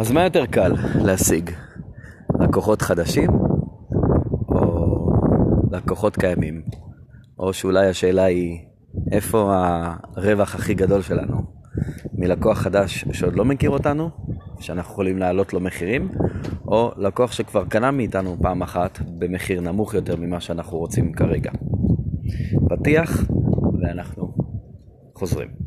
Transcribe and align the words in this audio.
אז 0.00 0.12
מה 0.12 0.24
יותר 0.24 0.46
קל 0.46 0.72
להשיג? 1.04 1.50
לקוחות 2.40 2.82
חדשים 2.82 3.30
או 4.48 4.86
לקוחות 5.72 6.16
קיימים? 6.16 6.62
או 7.38 7.52
שאולי 7.52 7.86
השאלה 7.86 8.24
היא, 8.24 8.58
איפה 9.12 9.52
הרווח 10.16 10.54
הכי 10.54 10.74
גדול 10.74 11.02
שלנו? 11.02 11.36
מלקוח 12.14 12.58
חדש 12.58 13.04
שעוד 13.12 13.36
לא 13.36 13.44
מכיר 13.44 13.70
אותנו, 13.70 14.10
שאנחנו 14.60 14.92
יכולים 14.92 15.18
להעלות 15.18 15.52
לו 15.52 15.60
מחירים, 15.60 16.08
או 16.66 16.92
לקוח 16.96 17.32
שכבר 17.32 17.64
קנה 17.64 17.90
מאיתנו 17.90 18.36
פעם 18.42 18.62
אחת 18.62 18.98
במחיר 19.18 19.60
נמוך 19.60 19.94
יותר 19.94 20.16
ממה 20.16 20.40
שאנחנו 20.40 20.78
רוצים 20.78 21.12
כרגע. 21.12 21.50
פתיח, 22.68 23.24
ואנחנו 23.82 24.34
חוזרים. 25.14 25.59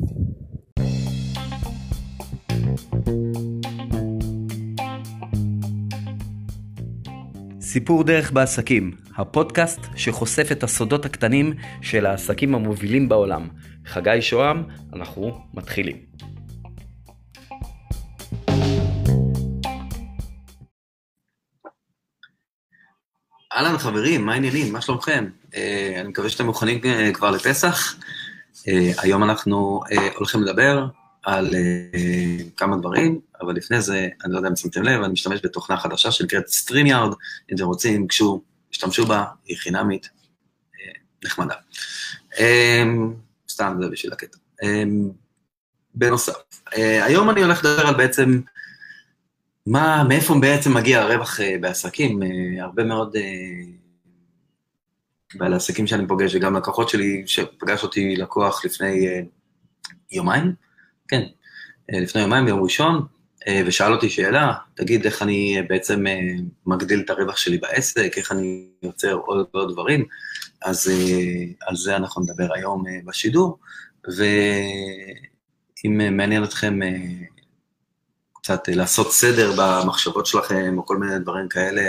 סיפור 7.73 8.03
דרך 8.03 8.31
בעסקים, 8.31 8.91
הפודקאסט 9.17 9.79
שחושף 9.95 10.51
את 10.51 10.63
הסודות 10.63 11.05
הקטנים 11.05 11.53
של 11.81 12.05
העסקים 12.05 12.55
המובילים 12.55 13.09
בעולם. 13.09 13.47
חגי 13.85 14.21
שוהם, 14.21 14.63
אנחנו 14.93 15.41
מתחילים. 15.53 15.97
אהלן 23.53 23.77
חברים, 23.77 24.25
מה 24.25 24.33
העניינים? 24.33 24.73
מה 24.73 24.81
שלומכם? 24.81 25.25
אה, 25.55 25.93
אני 25.99 26.09
מקווה 26.09 26.29
שאתם 26.29 26.45
מוכנים 26.45 26.79
אה, 26.85 27.11
כבר 27.13 27.31
לפסח. 27.31 27.95
אה, 28.67 28.91
היום 28.97 29.23
אנחנו 29.23 29.81
הולכים 30.15 30.43
לדבר 30.43 30.85
על 31.23 31.49
כמה 32.57 32.77
דברים, 32.77 33.19
אבל 33.41 33.53
לפני 33.55 33.81
זה, 33.81 34.07
אני 34.25 34.33
לא 34.33 34.37
יודע 34.37 34.49
אם 34.49 34.55
שמתם 34.55 34.83
לב, 34.83 35.01
אני 35.03 35.13
משתמש 35.13 35.39
בתוכנה 35.43 35.77
חדשה 35.77 36.11
שנקראת 36.11 36.43
StreamYard, 36.47 37.15
אם 37.51 37.55
אתם 37.55 37.65
רוצים, 37.65 38.07
קשו, 38.07 38.43
השתמשו 38.71 39.05
בה, 39.05 39.25
היא 39.45 39.57
חינמית, 39.57 40.09
נחמדה. 41.25 41.55
סתם, 43.49 43.77
זה 43.81 43.89
בשביל 43.89 44.13
הקטע. 44.13 44.37
בנוסף, 45.95 46.33
היום 47.01 47.29
אני 47.29 47.41
הולך 47.41 47.65
לדבר 47.65 47.87
על 47.87 47.95
בעצם 47.95 48.41
מה, 49.65 50.03
מאיפה 50.03 50.35
בעצם 50.41 50.73
מגיע 50.73 51.01
הרווח 51.01 51.39
uh, 51.39 51.43
בעסקים? 51.61 52.23
Uh, 52.23 52.25
הרבה 52.61 52.83
מאוד 52.83 53.15
uh, 53.15 53.19
בעלי 55.35 55.55
עסקים 55.55 55.87
שאני 55.87 56.07
פוגש, 56.07 56.35
וגם 56.35 56.55
לקוחות 56.55 56.89
שלי, 56.89 57.23
שפגש 57.25 57.83
אותי 57.83 58.15
לקוח 58.15 58.65
לפני 58.65 59.07
uh, 59.07 59.25
יומיים, 60.11 60.53
כן, 61.07 61.23
uh, 61.91 61.99
לפני 61.99 62.21
יומיים, 62.21 62.45
ביום 62.45 62.63
ראשון, 62.63 63.05
uh, 63.41 63.49
ושאל 63.65 63.93
אותי 63.93 64.09
שאלה, 64.09 64.53
תגיד 64.73 65.05
איך 65.05 65.21
אני 65.21 65.59
uh, 65.59 65.69
בעצם 65.69 66.03
מגדיל 66.65 66.99
את 66.99 67.09
הרווח 67.09 67.37
שלי 67.37 67.57
בעסק, 67.57 68.17
איך 68.17 68.31
אני 68.31 68.67
יוצר 68.83 69.13
עוד 69.13 69.47
ועוד 69.53 69.71
דברים, 69.71 70.05
אז 70.61 70.91
על 71.61 71.75
זה 71.75 71.95
אנחנו 71.95 72.21
נדבר 72.21 72.53
היום 72.53 72.83
בשידור, 73.05 73.59
ואם 74.17 76.17
מעניין 76.17 76.43
אתכם 76.43 76.79
קצת 78.43 78.69
אה, 78.69 78.75
לעשות 78.75 79.11
סדר 79.11 79.51
במחשבות 79.57 80.25
שלכם, 80.25 80.77
או 80.77 80.85
כל 80.85 80.97
מיני 80.97 81.19
דברים 81.19 81.49
כאלה, 81.49 81.81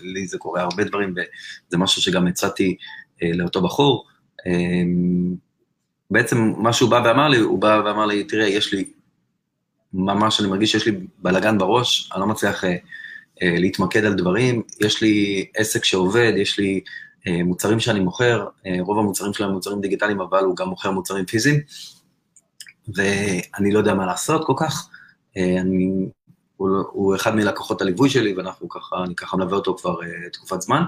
לי 0.00 0.26
זה 0.26 0.38
קורה 0.38 0.62
הרבה 0.62 0.84
דברים, 0.84 1.10
וזה 1.10 1.78
משהו 1.78 2.02
שגם 2.02 2.26
הצעתי 2.26 2.76
אה, 3.22 3.30
לאותו 3.34 3.62
בחור. 3.62 4.06
בעצם 6.12 6.52
מה 6.56 6.72
שהוא 6.72 6.90
בא 6.90 7.02
ואמר 7.04 7.28
לי, 7.28 7.38
הוא 7.38 7.58
בא 7.58 7.82
ואמר 7.84 8.06
לי, 8.06 8.24
תראה, 8.24 8.48
יש 8.48 8.72
לי, 8.72 8.90
ממש 9.92 10.40
אני 10.40 10.48
מרגיש 10.48 10.72
שיש 10.72 10.86
לי 10.86 11.00
בלאגן 11.18 11.58
בראש, 11.58 12.10
אני 12.12 12.20
לא 12.20 12.26
מצליח 12.26 12.64
אה, 12.64 12.76
להתמקד 13.42 14.04
על 14.04 14.14
דברים, 14.14 14.62
יש 14.80 15.02
לי 15.02 15.46
עסק 15.56 15.84
שעובד, 15.84 16.32
יש 16.36 16.58
לי 16.58 16.80
מוצרים 17.44 17.80
שאני 17.80 18.00
מוכר, 18.00 18.46
רוב 18.80 18.98
המוצרים 18.98 19.32
שלהם 19.32 19.50
מוצרים 19.50 19.80
דיגיטליים, 19.80 20.20
אבל 20.20 20.44
הוא 20.44 20.56
גם 20.56 20.68
מוכר 20.68 20.90
מוצרים 20.90 21.24
פיזיים, 21.26 21.60
ואני 22.88 23.72
לא 23.72 23.78
יודע 23.78 23.94
מה 23.94 24.06
לעשות 24.06 24.46
כל 24.46 24.54
כך. 24.56 24.88
אה, 25.36 25.60
אני, 25.60 26.08
הוא, 26.56 26.68
הוא 26.92 27.16
אחד 27.16 27.34
מלקוחות 27.34 27.82
הליווי 27.82 28.10
שלי, 28.10 28.34
ואנחנו 28.34 28.68
ככה, 28.68 28.96
אני 29.04 29.14
ככה 29.14 29.36
מלווה 29.36 29.56
אותו 29.56 29.76
כבר 29.76 30.00
uh, 30.00 30.04
תקופת 30.32 30.60
זמן, 30.60 30.82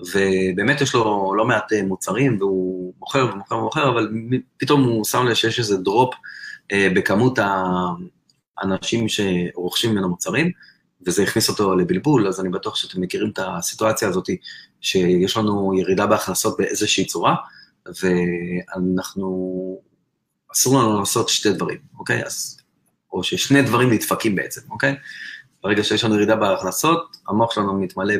ובאמת 0.00 0.80
יש 0.80 0.94
לו 0.94 1.34
לא 1.36 1.44
מעט 1.44 1.72
uh, 1.72 1.82
מוצרים, 1.86 2.36
והוא 2.40 2.94
מוכר 2.98 3.30
ומוכר 3.32 3.56
ומוכר, 3.56 3.88
אבל 3.88 4.08
פתאום 4.56 4.84
הוא 4.84 5.04
שם 5.04 5.26
לב 5.26 5.34
שיש 5.34 5.58
איזה 5.58 5.76
דרופ 5.76 6.14
uh, 6.14 6.76
בכמות 6.96 7.38
האנשים 8.58 9.06
שרוכשים 9.08 9.90
ממנו 9.90 10.08
מוצרים, 10.08 10.50
וזה 11.06 11.22
הכניס 11.22 11.48
אותו 11.48 11.74
לבלבול, 11.74 12.28
אז 12.28 12.40
אני 12.40 12.48
בטוח 12.48 12.76
שאתם 12.76 13.00
מכירים 13.00 13.30
את 13.30 13.38
הסיטואציה 13.42 14.08
הזאת, 14.08 14.28
שיש 14.80 15.36
לנו 15.36 15.72
ירידה 15.78 16.06
בהכנסות 16.06 16.56
באיזושהי 16.58 17.04
צורה, 17.04 17.34
ואנחנו, 18.02 19.80
אסור 20.52 20.78
לנו 20.78 20.98
לעשות 20.98 21.28
שתי 21.28 21.52
דברים, 21.52 21.78
אוקיי? 21.98 22.24
אז 22.24 22.60
או 23.12 23.24
ששני 23.24 23.62
דברים 23.62 23.92
נדפקים 23.92 24.34
בעצם, 24.34 24.60
אוקיי? 24.70 24.94
ברגע 25.62 25.84
שיש 25.84 26.04
לנו 26.04 26.14
ירידה 26.14 26.36
בהכנסות, 26.36 27.16
המוח 27.28 27.54
שלנו 27.54 27.80
מתמלא 27.80 28.14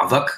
באבק, 0.00 0.30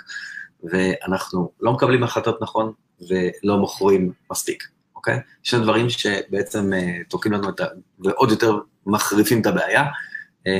ואנחנו 0.64 1.52
לא 1.60 1.72
מקבלים 1.72 2.02
החלטות 2.02 2.42
נכון 2.42 2.72
ולא 3.00 3.58
מוכרים 3.58 4.12
מספיק, 4.30 4.68
אוקיי? 4.96 5.18
שני 5.42 5.60
דברים 5.60 5.90
שבעצם 5.90 6.70
uh, 6.72 7.08
תוקעים 7.08 7.34
לנו 7.34 7.48
את 7.48 7.60
ה... 7.60 7.64
ועוד 7.98 8.30
יותר 8.30 8.58
מחריפים 8.86 9.40
את 9.40 9.46
הבעיה, 9.46 9.84
uh, 9.84 10.50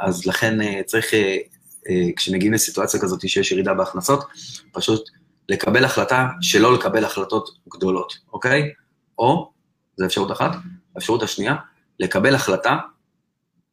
אז 0.00 0.26
לכן 0.26 0.60
uh, 0.60 0.82
צריך, 0.86 1.10
uh, 1.10 1.16
uh, 1.86 1.90
כשמגיעים 2.16 2.52
לסיטואציה 2.52 3.00
כזאת 3.00 3.28
שיש 3.28 3.52
ירידה 3.52 3.74
בהכנסות, 3.74 4.24
פשוט 4.72 5.10
לקבל 5.48 5.84
החלטה 5.84 6.28
שלא 6.40 6.74
לקבל 6.74 7.04
החלטות 7.04 7.50
גדולות, 7.76 8.18
אוקיי? 8.32 8.72
או, 9.18 9.50
זו 9.96 10.06
אפשרות 10.06 10.32
אחת, 10.32 10.50
האפשרות 10.94 11.22
השנייה, 11.22 11.54
לקבל 12.00 12.34
החלטה 12.34 12.76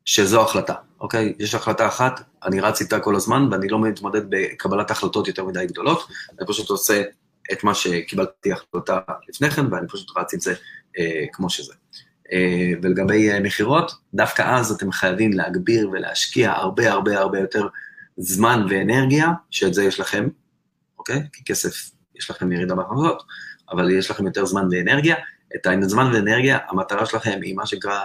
שזו 0.09 0.41
החלטה, 0.41 0.73
אוקיי? 0.99 1.33
יש 1.39 1.55
החלטה 1.55 1.87
אחת, 1.87 2.21
אני 2.43 2.59
רץ 2.59 2.81
איתה 2.81 2.99
כל 2.99 3.15
הזמן, 3.15 3.47
ואני 3.51 3.67
לא 3.67 3.79
מתמודד 3.79 4.21
בקבלת 4.29 4.91
החלטות 4.91 5.27
יותר 5.27 5.45
מדי 5.45 5.65
גדולות, 5.65 6.07
אני 6.39 6.47
פשוט 6.47 6.69
עושה 6.69 7.03
את 7.51 7.63
מה 7.63 7.75
שקיבלתי 7.75 8.51
החלטה 8.51 8.99
לפני 9.29 9.49
כן, 9.49 9.73
ואני 9.73 9.87
פשוט 9.87 10.17
רץ 10.17 10.33
עם 10.33 10.39
זה 10.39 10.53
אה, 10.97 11.25
כמו 11.33 11.49
שזה. 11.49 11.73
אה, 12.31 12.71
ולגבי 12.81 13.31
אה, 13.31 13.39
מכירות, 13.39 13.91
דווקא 14.13 14.41
אז 14.41 14.71
אתם 14.71 14.91
חייבים 14.91 15.33
להגביר 15.33 15.89
ולהשקיע 15.89 16.51
הרבה 16.51 16.91
הרבה 16.91 17.19
הרבה 17.19 17.39
יותר 17.39 17.67
זמן 18.17 18.65
ואנרגיה, 18.69 19.27
שאת 19.51 19.73
זה 19.73 19.83
יש 19.83 19.99
לכם, 19.99 20.27
אוקיי? 20.99 21.23
כי 21.33 21.43
כסף, 21.43 21.91
יש 22.15 22.31
לכם 22.31 22.51
ירידה 22.51 22.75
בהכנסות, 22.75 23.23
אבל 23.71 23.91
יש 23.91 24.11
לכם 24.11 24.25
יותר 24.25 24.45
זמן 24.45 24.67
ואנרגיה, 24.71 25.15
את 25.55 25.67
הזמן 25.83 26.11
ואנרגיה, 26.13 26.57
המטרה 26.69 27.05
שלכם 27.05 27.39
היא 27.43 27.55
מה 27.55 27.65
שנקרא 27.65 27.99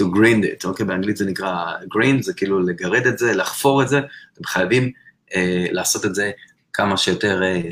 to 0.00 0.04
grind 0.04 0.44
it, 0.44 0.64
אוקיי? 0.64 0.86
באנגלית 0.86 1.16
זה 1.16 1.26
נקרא 1.26 1.74
grind, 1.82 2.22
זה 2.22 2.34
כאילו 2.34 2.60
לגרד 2.60 3.06
את 3.06 3.18
זה, 3.18 3.34
לחפור 3.34 3.82
את 3.82 3.88
זה, 3.88 3.98
אתם 4.32 4.44
חייבים 4.44 4.92
אה, 5.34 5.66
לעשות 5.70 6.04
את 6.04 6.14
זה 6.14 6.30
כמה 6.72 6.96
שיותר, 6.96 7.42
אה, 7.42 7.62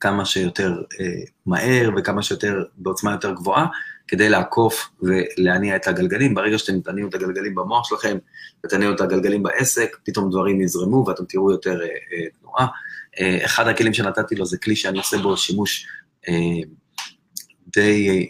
כמה 0.00 0.24
שיותר 0.24 0.82
אה, 1.00 1.06
מהר 1.46 1.90
וכמה 1.96 2.22
שיותר, 2.22 2.64
בעוצמה 2.76 3.12
יותר 3.12 3.34
גבוהה, 3.34 3.66
כדי 4.08 4.28
לעקוף 4.28 4.88
ולהניע 5.02 5.76
את 5.76 5.86
הגלגלים. 5.86 6.34
ברגע 6.34 6.58
שאתם 6.58 6.80
תניעו 6.80 7.08
את 7.08 7.14
הגלגלים 7.14 7.54
במוח 7.54 7.88
שלכם 7.88 8.18
ותניעו 8.66 8.94
את 8.94 9.00
הגלגלים 9.00 9.42
בעסק, 9.42 9.96
פתאום 10.04 10.30
דברים 10.30 10.60
יזרמו 10.60 11.04
ואתם 11.06 11.24
תראו 11.24 11.50
יותר 11.50 11.80
אה, 11.80 11.86
אה, 11.86 12.30
תנועה. 12.40 12.66
אה, 13.20 13.44
אחד 13.44 13.68
הכלים 13.68 13.94
שנתתי 13.94 14.34
לו 14.34 14.46
זה 14.46 14.58
כלי 14.58 14.76
שאני 14.76 14.98
עושה 14.98 15.18
בו 15.18 15.36
שימוש 15.36 15.86
אה, 16.28 16.34
די, 17.76 18.28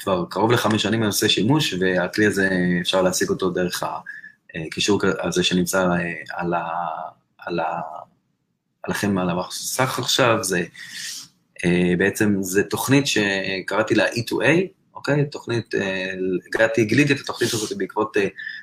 כבר 0.00 0.24
קרוב 0.30 0.52
לחמש 0.52 0.82
שנים 0.82 1.00
אני 1.00 1.06
עושה 1.06 1.28
שימוש, 1.28 1.74
והכלי 1.80 2.26
הזה, 2.26 2.48
אפשר 2.80 3.02
להשיג 3.02 3.28
אותו 3.28 3.50
דרך 3.50 3.82
הקישור 4.54 5.00
הזה 5.22 5.44
שנמצא 5.44 5.78
אה, 5.78 6.12
על, 6.30 6.54
ה, 6.54 6.68
על, 7.38 7.60
ה, 7.60 7.80
עליכם 8.82 9.18
על 9.18 9.30
המסך 9.30 9.98
עכשיו, 9.98 10.44
זה 10.44 10.64
אה, 11.64 11.92
בעצם, 11.98 12.36
זה 12.40 12.62
תוכנית 12.62 13.04
שקראתי 13.06 13.94
לה 13.94 14.06
E2A, 14.08 14.46
אוקיי? 14.94 15.24
תוכנית, 15.24 15.74
אה, 15.74 16.12
הגעתי, 16.46 16.84
גיליתי 16.84 17.12
את 17.12 17.20
התוכנית 17.20 17.52
הזאת 17.52 17.78
בעקבות 17.78 18.16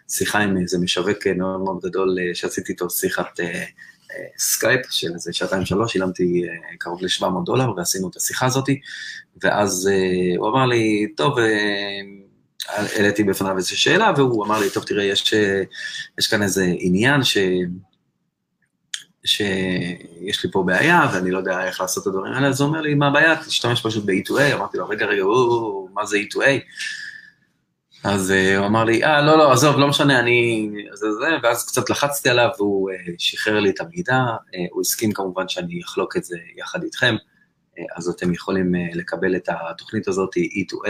שיחה 0.10 0.40
עם 0.40 0.57
איזה 0.57 0.78
משווק 0.80 1.28
מאוד 1.28 1.60
מאוד 1.60 1.80
גדול, 1.83 2.18
שעשיתי 2.33 2.72
איתו 2.72 2.90
שיחת 2.90 3.40
סקייפ 4.38 4.81
של 4.89 5.13
איזה 5.13 5.33
שעתיים 5.33 5.65
שלוש, 5.65 5.94
שילמתי 5.94 6.44
קרוב 6.80 7.01
ל-700 7.01 7.45
דולר 7.45 7.71
ועשינו 7.77 8.09
את 8.09 8.15
השיחה 8.15 8.45
הזאתי, 8.45 8.80
ואז 9.44 9.89
uh, 9.92 10.39
הוא 10.39 10.50
אמר 10.50 10.65
לי, 10.65 11.07
טוב, 11.18 11.38
uh, 11.38 11.42
העליתי 12.69 13.24
בפניו 13.24 13.57
איזושהי 13.57 13.77
שאלה, 13.77 14.12
והוא 14.18 14.45
אמר 14.45 14.59
לי, 14.59 14.69
טוב, 14.69 14.83
תראה, 14.83 15.04
יש, 15.04 15.33
יש 16.19 16.27
כאן 16.27 16.44
איזה 16.44 16.65
עניין 16.80 17.24
ש... 17.24 17.38
שיש 19.25 20.44
לי 20.44 20.51
פה 20.51 20.63
בעיה, 20.63 21.09
ואני 21.13 21.31
לא 21.31 21.38
יודע 21.38 21.65
איך 21.65 21.81
לעשות 21.81 22.04
את 22.04 22.07
הדברים 22.07 22.33
האלה, 22.33 22.48
אז 22.48 22.62
הוא 22.62 22.68
אומר 22.68 22.81
לי, 22.81 22.94
מה 22.94 23.07
הבעיה? 23.07 23.36
תשתמש 23.36 23.81
פשוט 23.81 24.06
ב-E2A, 24.06 24.54
אמרתי 24.54 24.77
לו, 24.77 24.89
רגע, 24.89 25.06
רגע, 25.06 25.21
או, 25.21 25.88
מה 25.94 26.06
זה 26.06 26.18
E2A? 26.18 26.59
אז 28.03 28.31
uh, 28.31 28.57
הוא 28.57 28.65
אמר 28.65 28.83
לי, 28.83 29.03
אה, 29.03 29.21
לא, 29.21 29.38
לא, 29.38 29.51
עזוב, 29.51 29.77
לא 29.77 29.88
משנה, 29.88 30.19
אני... 30.19 30.69
זה 30.94 31.13
זה, 31.13 31.27
ואז 31.44 31.65
קצת 31.67 31.89
לחצתי 31.89 32.29
עליו, 32.29 32.49
והוא 32.57 32.91
uh, 32.91 33.11
שחרר 33.17 33.59
לי 33.59 33.69
את 33.69 33.81
המידע, 33.81 34.15
uh, 34.15 34.55
הוא 34.71 34.81
הסכים 34.81 35.11
כמובן 35.13 35.49
שאני 35.49 35.81
אחלוק 35.85 36.17
את 36.17 36.23
זה 36.23 36.38
יחד 36.57 36.83
איתכם, 36.83 37.15
uh, 37.15 37.81
אז 37.95 38.09
אתם 38.09 38.33
יכולים 38.33 38.75
uh, 38.75 38.97
לקבל 38.97 39.35
את 39.35 39.49
התוכנית 39.49 40.07
הזאת, 40.07 40.29
E2A, 40.38 40.89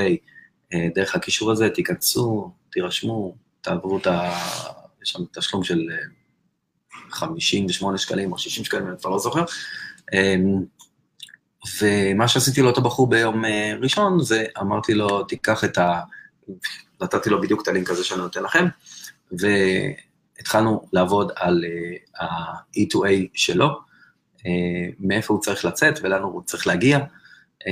uh, 0.74 0.78
דרך 0.96 1.16
הקישור 1.16 1.52
הזה, 1.52 1.70
תיכנסו, 1.70 2.52
תירשמו, 2.72 3.36
תעברו 3.62 3.98
את 3.98 4.08
ה... 4.08 4.32
יש 5.04 5.10
שם 5.10 5.20
תשלום 5.34 5.64
של 5.64 5.80
uh, 5.80 6.96
58 7.10 7.98
שקלים 7.98 8.32
או 8.32 8.38
60 8.38 8.66
שקלים, 8.66 8.88
אני 8.88 8.98
כבר 8.98 9.10
לא 9.10 9.20
זוכר. 9.20 9.44
Um, 10.12 10.66
ומה 11.82 12.28
שעשיתי 12.28 12.62
לאותו 12.62 12.82
בחור 12.82 13.10
ביום 13.10 13.46
uh, 13.46 13.48
ראשון, 13.82 14.24
זה 14.24 14.46
אמרתי 14.62 14.94
לו, 14.94 15.24
תיקח 15.24 15.64
את 15.64 15.78
ה... 15.78 16.02
נתתי 17.02 17.30
לו 17.30 17.42
בדיוק 17.42 17.62
את 17.62 17.68
הלינק 17.68 17.90
הזה 17.90 18.04
שאני 18.04 18.22
נותן 18.22 18.44
לכם, 18.44 18.66
והתחלנו 19.32 20.88
לעבוד 20.94 21.32
על 21.36 21.64
uh, 21.66 22.24
ה-E2A 22.24 23.28
שלו, 23.34 23.68
uh, 24.38 24.44
מאיפה 25.00 25.34
הוא 25.34 25.42
צריך 25.42 25.66
לצאת 25.66 26.00
ולאן 26.04 26.22
הוא 26.22 26.42
צריך 26.46 26.68
להגיע, 26.68 27.00
uh, 27.00 27.68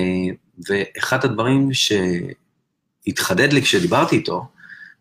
ואחד 0.69 1.25
הדברים 1.25 1.69
שהתחדד 1.73 3.53
לי 3.53 3.61
כשדיברתי 3.61 4.15
איתו, 4.15 4.45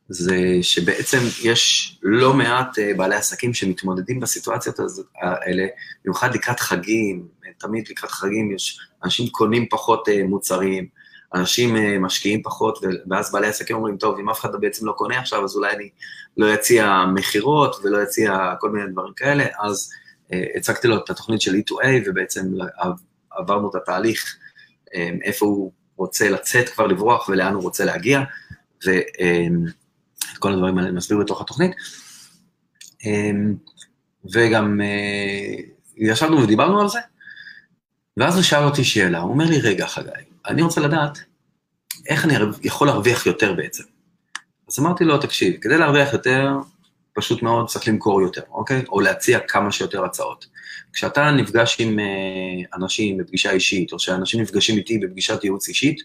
זה 0.08 0.58
שבעצם 0.62 1.18
יש 1.42 1.96
לא 2.02 2.34
מעט 2.34 2.78
בעלי 2.96 3.14
עסקים 3.14 3.54
שמתמודדים 3.54 4.20
בסיטואציות 4.20 4.76
האלה, 5.22 5.66
במיוחד 6.04 6.34
לקראת 6.34 6.60
חגים, 6.60 7.28
תמיד 7.58 7.88
לקראת 7.90 8.10
חגים 8.10 8.54
יש, 8.54 8.80
אנשים 9.04 9.28
קונים 9.28 9.66
פחות 9.70 10.08
מוצרים, 10.28 10.86
אנשים 11.34 11.76
uh, 11.76 11.78
משקיעים 12.00 12.42
פחות, 12.42 12.78
ואז 13.10 13.32
בעלי 13.32 13.46
עסקים 13.46 13.76
אומרים, 13.76 13.96
טוב, 13.96 14.18
אם 14.18 14.30
אף 14.30 14.40
אחד 14.40 14.60
בעצם 14.60 14.86
לא 14.86 14.92
קונה 14.92 15.18
עכשיו, 15.18 15.44
אז 15.44 15.56
אולי 15.56 15.72
אני 15.72 15.88
לא 16.36 16.54
אציע 16.54 17.04
מכירות 17.14 17.76
ולא 17.82 18.02
אציע 18.02 18.54
כל 18.60 18.70
מיני 18.70 18.92
דברים 18.92 19.12
כאלה, 19.16 19.44
אז 19.60 19.90
uh, 20.28 20.34
הצגתי 20.56 20.88
לו 20.88 20.96
את 20.96 21.10
התוכנית 21.10 21.40
של 21.40 21.54
E2A, 21.54 21.86
ובעצם 22.06 22.52
עברנו 23.30 23.70
את 23.70 23.74
התהליך, 23.74 24.36
um, 24.86 24.90
איפה 25.22 25.46
הוא 25.46 25.72
רוצה 25.96 26.30
לצאת 26.30 26.68
כבר 26.68 26.86
לברוח 26.86 27.28
ולאן 27.28 27.54
הוא 27.54 27.62
רוצה 27.62 27.84
להגיע, 27.84 28.20
ואת 28.86 30.38
כל 30.38 30.52
הדברים 30.52 30.78
האלה 30.78 30.88
אני 30.88 30.96
מסביר 30.96 31.18
בתוך 31.18 31.40
התוכנית. 31.40 31.72
וגם 34.34 34.80
ישבנו 35.96 36.42
ודיברנו 36.42 36.80
על 36.80 36.88
זה, 36.88 36.98
ואז 38.16 38.34
הוא 38.34 38.42
שאל 38.42 38.64
אותי 38.64 38.84
שאלה, 38.84 39.18
הוא 39.18 39.30
אומר 39.30 39.44
לי, 39.44 39.60
רגע, 39.60 39.86
חגי, 39.86 40.10
אני 40.46 40.62
רוצה 40.62 40.80
לדעת 40.80 41.18
איך 42.08 42.24
אני 42.24 42.34
יכול 42.62 42.86
להרוויח 42.86 43.26
יותר 43.26 43.52
בעצם. 43.52 43.84
אז 44.68 44.78
אמרתי 44.78 45.04
לו, 45.04 45.18
תקשיב, 45.18 45.56
כדי 45.60 45.78
להרוויח 45.78 46.12
יותר, 46.12 46.52
פשוט 47.12 47.42
מאוד 47.42 47.68
צריך 47.68 47.88
למכור 47.88 48.22
יותר, 48.22 48.42
אוקיי? 48.50 48.82
או 48.88 49.00
להציע 49.00 49.38
כמה 49.38 49.72
שיותר 49.72 50.04
הצעות. 50.04 50.46
כשאתה 50.92 51.30
נפגש 51.30 51.76
עם 51.80 51.98
אה, 51.98 52.04
אנשים 52.74 53.18
בפגישה 53.18 53.50
אישית, 53.50 53.92
או 53.92 53.98
שאנשים 53.98 54.40
נפגשים 54.40 54.76
איתי 54.76 54.98
בפגישת 54.98 55.44
ייעוץ 55.44 55.68
אישית, 55.68 56.00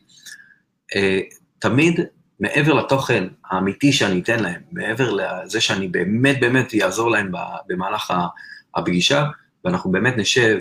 אה, 0.96 1.20
תמיד 1.60 2.00
מעבר 2.40 2.74
לתוכן 2.74 3.28
האמיתי 3.46 3.94
שאני 3.94 4.22
אתן 4.22 4.44
להם, 4.44 4.62
מעבר 4.72 5.12
לזה 5.12 5.62
שאני 5.62 5.88
באמת 5.88 6.40
באמת 6.40 6.74
אעזור 6.84 7.12
להם 7.12 7.32
במהלך 7.68 8.14
הפגישה, 8.76 9.26
ואנחנו 9.66 9.92
באמת 9.92 10.18
נשב, 10.18 10.58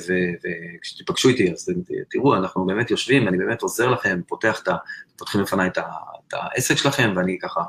וכשתיפגשו 0.79 1.29
איתי, 1.29 1.53
אז 1.53 1.73
תראו, 2.11 2.37
אנחנו 2.37 2.67
באמת 2.67 2.91
יושבים, 2.91 3.29
אני 3.29 3.39
באמת 3.39 3.63
עוזר 3.63 3.91
לכם, 3.91 4.21
פותח 4.27 4.61
את 4.63 4.69
ה... 4.69 4.77
פותחים 5.17 5.41
לפניי 5.41 5.69
את, 5.69 5.79
את 5.79 6.35
העסק 6.35 6.77
שלכם, 6.77 7.13
ואני 7.17 7.39
ככה 7.43 7.61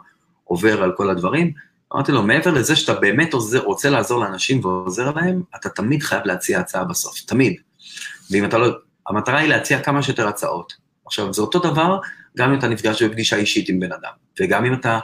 עובר 0.43 0.83
על 0.83 0.91
כל 0.97 1.09
הדברים. 1.09 1.53
אמרתי 1.93 2.11
לו, 2.11 2.23
מעבר 2.23 2.51
לזה 2.51 2.75
שאתה 2.75 2.93
באמת 2.93 3.33
עוזר, 3.33 3.59
רוצה 3.59 3.89
לעזור 3.89 4.19
לאנשים 4.19 4.65
ועוזר 4.65 5.11
להם, 5.11 5.41
אתה 5.55 5.69
תמיד 5.69 6.03
חייב 6.03 6.21
להציע 6.25 6.59
הצעה 6.59 6.83
בסוף, 6.83 7.19
תמיד. 7.19 7.55
ואם 8.31 8.45
אתה 8.45 8.57
לא... 8.57 8.67
המטרה 9.07 9.39
היא 9.39 9.49
להציע 9.49 9.81
כמה 9.81 10.03
שיותר 10.03 10.27
הצעות. 10.27 10.73
עכשיו, 11.05 11.33
זה 11.33 11.41
אותו 11.41 11.59
דבר 11.59 11.99
גם 12.37 12.51
אם 12.51 12.59
אתה 12.59 12.67
נפגש 12.67 13.03
בפגישה 13.03 13.35
אישית 13.35 13.69
עם 13.69 13.79
בן 13.79 13.91
אדם, 13.91 14.11
וגם 14.39 14.65
אם 14.65 14.73
אתה 14.73 14.99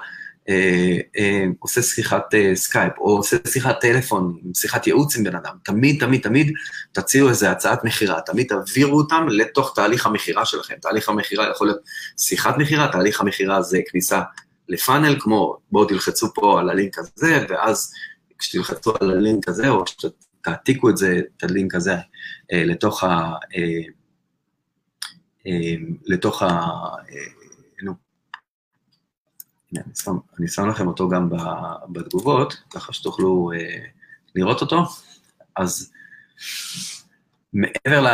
עושה 1.60 1.82
שיחת 1.82 2.34
אה, 2.34 2.56
סקייפ, 2.56 2.94
או 2.98 3.18
עושה 3.18 3.38
שיחת 3.48 3.82
טלפון, 3.82 4.40
שיחת 4.54 4.88
ייעוץ 4.88 5.18
עם 5.18 5.24
בן 5.24 5.36
אדם, 5.36 5.56
תמיד, 5.64 6.00
תמיד, 6.00 6.22
תמיד 6.22 6.52
תציעו 6.92 7.30
איזו 7.30 7.48
הצעת 7.48 7.84
מכירה, 7.84 8.22
תמיד 8.22 8.48
תעבירו 8.48 8.98
אותם 8.98 9.26
לתוך 9.30 9.72
תהליך 9.76 10.06
המכירה 10.06 10.46
שלכם. 10.46 10.76
תהליך 10.82 11.10
המכירה 11.10 11.50
יכול 11.52 11.68
להיות 11.68 11.80
שיחת 12.18 12.58
מכירה, 12.58 12.88
תהליך 12.92 13.22
המכירה 13.22 13.62
זה 13.62 13.80
כניסה 13.88 14.22
ל 14.70 14.76
funnel, 14.76 15.16
כמו 15.20 15.58
בואו 15.72 15.86
תלחצו 15.86 16.34
פה 16.34 16.60
על 16.60 16.70
הלינק 16.70 16.98
הזה, 17.00 17.46
ואז 17.50 17.94
כשתלחצו 18.40 18.94
על 19.02 19.12
הלינק 19.12 19.50
הזה, 19.50 19.70
או 19.70 19.84
שתעתיקו 19.88 20.90
את 20.90 20.98
זה, 20.98 21.20
את 21.38 21.44
הלינק 21.44 21.76
הזה, 21.76 21.96
לתוך 22.52 23.04
ה... 23.04 23.34
לתוך 26.06 26.44
ה... 26.44 26.68
אני 29.78 29.96
שם, 29.96 30.18
אני 30.40 30.48
שם 30.48 30.70
לכם 30.70 30.88
אותו 30.88 31.10
גם 31.10 31.30
בתגובות, 31.90 32.58
ככה 32.70 32.94
שתוכלו 32.94 33.52
אה, 33.56 33.78
לראות 34.36 34.62
אותו. 34.62 34.84
אז 35.56 35.92
מעבר 37.54 38.02
ל, 38.02 38.08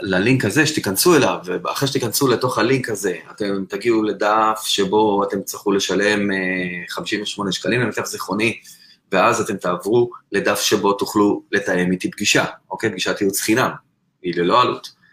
ללינק 0.00 0.44
הזה, 0.44 0.66
שתיכנסו 0.66 1.16
אליו, 1.16 1.38
ואחרי 1.64 1.88
שתיכנסו 1.88 2.28
לתוך 2.28 2.58
הלינק 2.58 2.88
הזה, 2.88 3.16
אתם 3.30 3.64
תגיעו 3.68 4.02
לדף 4.02 4.60
שבו 4.64 5.24
אתם 5.24 5.40
תצטרכו 5.40 5.72
לשלם 5.72 6.30
אה, 6.30 6.36
58 6.88 7.52
שקלים 7.52 7.80
למיטב 7.80 8.04
זיכרוני, 8.04 8.60
ואז 9.12 9.40
אתם 9.40 9.56
תעברו 9.56 10.10
לדף 10.32 10.60
שבו 10.60 10.92
תוכלו 10.92 11.42
לתאם 11.52 11.92
איתי 11.92 12.10
פגישה, 12.10 12.44
אוקיי? 12.70 12.90
פגישת 12.90 13.20
ייעוץ 13.20 13.40
חינם, 13.40 13.70
היא 14.22 14.34
ללא 14.36 14.62
עלות. 14.62 15.04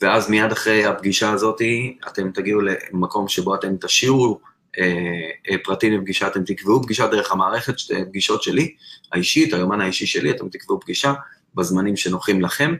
ואז 0.00 0.30
מיד 0.30 0.52
אחרי 0.52 0.84
הפגישה 0.84 1.30
הזאת, 1.30 1.62
אתם 2.08 2.30
תגיעו 2.30 2.60
למקום 2.60 3.28
שבו 3.28 3.54
אתם 3.54 3.76
תשאירו 3.80 4.40
אה, 4.78 5.30
אה, 5.50 5.56
פרטים 5.64 5.92
לפגישה, 5.92 6.26
אתם 6.26 6.44
תקבעו 6.44 6.82
פגישה 6.82 7.06
דרך 7.06 7.32
המערכת, 7.32 7.74
פגישות 8.08 8.42
שלי, 8.42 8.74
האישית, 9.12 9.54
היומן 9.54 9.80
האישי 9.80 10.06
שלי, 10.06 10.30
אתם 10.30 10.48
תקבעו 10.48 10.80
פגישה 10.80 11.14
בזמנים 11.54 11.96
שנוחים 11.96 12.40
לכם, 12.40 12.74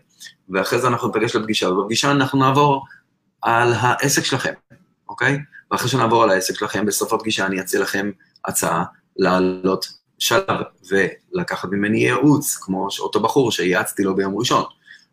ואחרי 0.48 0.78
זה 0.78 0.88
אנחנו 0.88 1.08
נפגש 1.08 1.36
לפגישה, 1.36 1.68
ובפגישה 1.68 2.10
אנחנו 2.10 2.38
נעבור 2.38 2.84
על 3.42 3.72
העסק 3.76 4.24
שלכם, 4.24 4.52
אוקיי? 5.08 5.38
ואחרי 5.70 5.88
שנעבור 5.88 6.22
על 6.22 6.30
העסק 6.30 6.54
שלכם, 6.58 6.86
בסוף 6.86 7.12
הפגישה 7.12 7.46
אני 7.46 7.60
אציע 7.60 7.80
לכם 7.80 8.10
הצעה 8.44 8.84
לעלות 9.16 9.86
שלב 10.18 10.56
ולקחת 10.90 11.68
ממני 11.72 11.98
ייעוץ, 11.98 12.56
כמו 12.56 12.88
אותו 13.00 13.20
בחור 13.20 13.52
שייעצתי 13.52 14.02
לו 14.02 14.16
ביום 14.16 14.38
ראשון, 14.38 14.64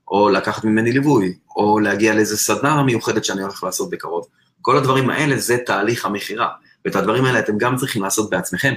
או 0.07 0.29
לקחת 0.29 0.63
ממני 0.63 0.91
ליווי, 0.91 1.33
או 1.55 1.79
להגיע 1.79 2.13
לאיזה 2.13 2.37
סדנה 2.37 2.83
מיוחדת 2.83 3.25
שאני 3.25 3.41
הולך 3.41 3.63
לעשות 3.63 3.89
בקרוב. 3.89 4.27
כל 4.61 4.77
הדברים 4.77 5.09
האלה 5.09 5.37
זה 5.37 5.57
תהליך 5.65 6.05
המכירה. 6.05 6.47
ואת 6.85 6.95
הדברים 6.95 7.25
האלה 7.25 7.39
אתם 7.39 7.57
גם 7.57 7.75
צריכים 7.75 8.03
לעשות 8.03 8.29
בעצמכם. 8.29 8.73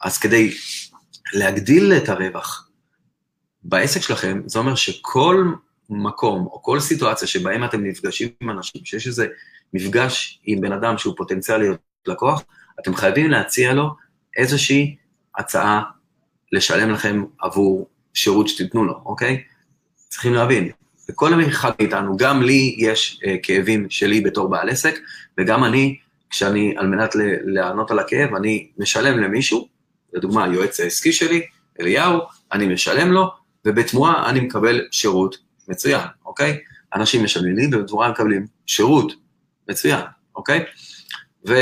אז 0.00 0.18
כדי 0.18 0.54
להגדיל 1.34 1.92
את 1.92 2.08
הרווח 2.08 2.68
בעסק 3.62 4.00
שלכם, 4.00 4.42
זה 4.46 4.58
אומר 4.58 4.74
שכל 4.74 5.52
מקום 5.90 6.46
או 6.46 6.62
כל 6.62 6.80
סיטואציה 6.80 7.28
שבהם 7.28 7.64
אתם 7.64 7.84
נפגשים 7.84 8.28
עם 8.40 8.50
אנשים, 8.50 8.84
שיש 8.84 9.06
איזה 9.06 9.26
מפגש 9.74 10.40
עם 10.44 10.60
בן 10.60 10.72
אדם 10.72 10.98
שהוא 10.98 11.14
פוטנציאל 11.16 11.58
להיות 11.58 11.80
לקוח, 12.06 12.42
אתם 12.80 12.94
חייבים 12.94 13.30
להציע 13.30 13.72
לו 13.72 13.90
איזושהי 14.36 14.96
הצעה 15.36 15.82
לשלם 16.52 16.90
לכם 16.90 17.24
עבור 17.40 17.88
שירות 18.14 18.48
שתיתנו 18.48 18.84
לו, 18.84 19.02
אוקיי? 19.04 19.42
צריכים 20.08 20.34
להבין, 20.34 20.70
לכל 21.08 21.32
אחד 21.48 21.70
מאיתנו, 21.80 22.16
גם 22.16 22.42
לי 22.42 22.76
יש 22.78 23.20
uh, 23.22 23.28
כאבים 23.42 23.86
שלי 23.90 24.20
בתור 24.20 24.48
בעל 24.48 24.68
עסק, 24.68 24.98
וגם 25.38 25.64
אני 25.64 25.98
כשאני, 26.30 26.74
על 26.76 26.86
מנת 26.86 27.14
לענות 27.44 27.90
על 27.90 27.98
הכאב, 27.98 28.34
אני 28.34 28.70
משלם 28.78 29.18
למישהו, 29.18 29.68
לדוגמה, 30.12 30.44
היועץ 30.44 30.80
העסקי 30.80 31.12
שלי, 31.12 31.46
אליהו, 31.80 32.18
אני 32.52 32.66
משלם 32.66 33.12
לו, 33.12 33.30
ובתמורה 33.64 34.30
אני 34.30 34.40
מקבל 34.40 34.86
שירות 34.90 35.36
מצוין, 35.68 36.06
אוקיי? 36.26 36.58
אנשים 36.94 37.24
משלמים 37.24 37.56
לי, 37.56 37.66
ובתמורה 37.72 38.10
מקבלים 38.10 38.46
שירות 38.66 39.12
מצוין, 39.68 40.00
אוקיי? 40.36 40.64
ו, 41.48 41.54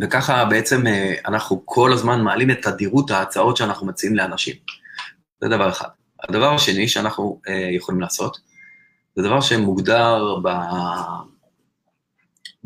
וככה 0.00 0.44
בעצם 0.44 0.86
אה, 0.86 1.14
אנחנו 1.26 1.62
כל 1.64 1.92
הזמן 1.92 2.22
מעלים 2.22 2.50
את 2.50 2.62
תדירות 2.62 3.10
ההצעות 3.10 3.56
שאנחנו 3.56 3.86
מציעים 3.86 4.16
לאנשים. 4.16 4.54
זה 5.40 5.48
דבר 5.48 5.68
אחד. 5.68 5.88
הדבר 6.28 6.54
השני 6.54 6.88
שאנחנו 6.88 7.40
אה, 7.48 7.68
יכולים 7.72 8.00
לעשות, 8.00 8.38
זה 9.16 9.22
דבר 9.22 9.40
שמוגדר 9.40 10.36
ב... 10.44 10.48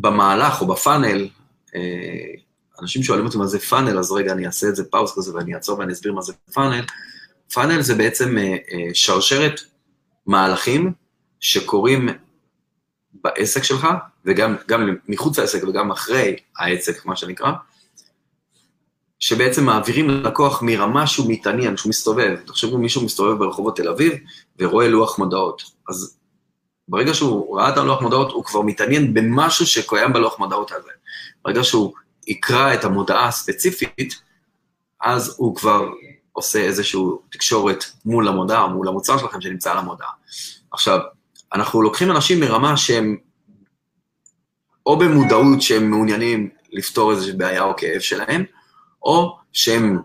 במהלך 0.00 0.60
או 0.60 0.66
בפאנל, 0.66 1.28
אה, 1.74 1.80
אנשים 2.82 3.02
שואלים 3.02 3.26
אותי 3.26 3.38
מה 3.38 3.46
זה 3.46 3.58
פאנל, 3.58 3.98
אז 3.98 4.12
רגע, 4.12 4.32
אני 4.32 4.46
אעשה 4.46 4.68
את 4.68 4.76
זה 4.76 4.84
פאוס 4.90 5.12
כזה 5.16 5.34
ואני 5.34 5.54
אעצור 5.54 5.78
ואני 5.78 5.92
אסביר 5.92 6.12
מה 6.12 6.22
זה 6.22 6.32
פאנל. 6.54 6.84
פאנל 7.54 7.82
זה 7.82 7.94
בעצם 7.94 8.38
אה, 8.38 8.42
אה, 8.42 8.88
שרשרת 8.94 9.60
מהלכים 10.26 10.92
שקורים 11.40 12.08
בעסק 13.12 13.64
שלך, 13.64 13.86
וגם 14.24 14.56
גם 14.68 14.96
מחוץ 15.08 15.38
לעסק 15.38 15.64
וגם 15.68 15.90
אחרי 15.90 16.36
העסק, 16.58 17.06
מה 17.06 17.16
שנקרא, 17.16 17.52
שבעצם 19.20 19.64
מעבירים 19.64 20.10
ללקוח 20.10 20.62
מרמה 20.62 21.06
שהוא 21.06 21.32
מתעניין, 21.32 21.76
שהוא 21.76 21.90
מסתובב. 21.90 22.36
תחשבו, 22.46 22.78
מישהו 22.78 23.04
מסתובב 23.04 23.38
ברחובות 23.38 23.76
תל 23.76 23.88
אביב 23.88 24.12
ורואה 24.58 24.88
לוח 24.88 25.18
מודעות. 25.18 25.62
אז 25.88 26.19
ברגע 26.90 27.14
שהוא 27.14 27.58
ראה 27.58 27.68
את 27.68 27.76
הלוח 27.76 28.02
מודעות, 28.02 28.32
הוא 28.32 28.44
כבר 28.44 28.62
מתעניין 28.62 29.14
במשהו 29.14 29.66
שקיים 29.66 30.12
בלוח 30.12 30.38
מודעות 30.38 30.72
הזה. 30.72 30.90
ברגע 31.44 31.64
שהוא 31.64 31.92
יקרא 32.26 32.74
את 32.74 32.84
המודעה 32.84 33.28
הספציפית, 33.28 34.22
אז 35.00 35.34
הוא 35.38 35.56
כבר 35.56 35.88
עושה 36.32 36.58
איזושהי 36.58 37.00
תקשורת 37.30 37.84
מול 38.04 38.28
המודעה, 38.28 38.66
מול 38.66 38.88
המוצר 38.88 39.18
שלכם 39.18 39.40
שנמצא 39.40 39.72
על 39.72 39.78
המודעה. 39.78 40.10
עכשיו, 40.72 40.98
אנחנו 41.54 41.82
לוקחים 41.82 42.10
אנשים 42.10 42.40
מרמה 42.40 42.76
שהם 42.76 43.16
או 44.86 44.98
במודעות 44.98 45.62
שהם 45.62 45.90
מעוניינים 45.90 46.50
לפתור 46.72 47.10
איזושהי 47.10 47.32
בעיה 47.32 47.62
או 47.62 47.76
כאב 47.76 48.00
שלהם, 48.00 48.44
או 49.02 49.38
שהם 49.52 49.98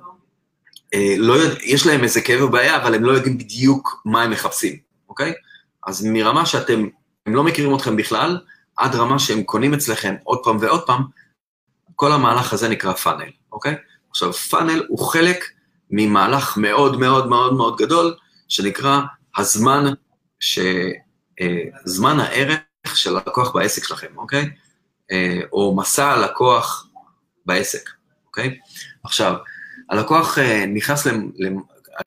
אה, 0.93 1.15
לא 1.17 1.35
יש 1.63 1.87
להם 1.87 2.03
איזה 2.03 2.21
כאב 2.21 2.41
או 2.41 2.49
בעיה, 2.49 2.77
אבל 2.77 2.95
הם 2.95 3.03
לא 3.03 3.11
יודעים 3.11 3.37
בדיוק 3.37 4.01
מה 4.05 4.23
הם 4.23 4.31
מחפשים, 4.31 4.77
אוקיי? 5.09 5.33
אז 5.85 6.05
מרמה 6.05 6.45
שאתם, 6.45 6.87
הם 7.25 7.35
לא 7.35 7.43
מכירים 7.43 7.75
אתכם 7.75 7.95
בכלל, 7.95 8.39
עד 8.77 8.95
רמה 8.95 9.19
שהם 9.19 9.43
קונים 9.43 9.73
אצלכם 9.73 10.15
עוד 10.23 10.39
פעם 10.43 10.57
ועוד 10.61 10.85
פעם, 10.85 11.03
כל 11.95 12.11
המהלך 12.11 12.53
הזה 12.53 12.69
נקרא 12.69 12.93
פאנל, 12.93 13.29
אוקיי? 13.51 13.75
עכשיו, 14.09 14.33
פאנל 14.33 14.83
הוא 14.87 14.99
חלק 14.99 15.45
ממהלך 15.91 16.57
מאוד 16.57 16.99
מאוד 16.99 17.27
מאוד 17.27 17.53
מאוד 17.53 17.77
גדול, 17.77 18.15
שנקרא 18.47 19.01
הזמן, 19.37 19.93
ש... 20.39 20.59
אה, 21.41 21.63
זמן 21.85 22.19
הערך 22.19 22.59
של 22.93 23.17
הלקוח 23.17 23.55
בעסק 23.55 23.83
שלכם, 23.83 24.17
אוקיי? 24.17 24.49
אה, 25.11 25.39
או 25.51 25.75
מסע 25.77 26.11
הלקוח 26.11 26.87
בעסק, 27.45 27.89
אוקיי? 28.27 28.59
עכשיו, 29.03 29.35
הלקוח 29.89 30.39
אה, 30.39 30.65
נכנס, 30.65 31.07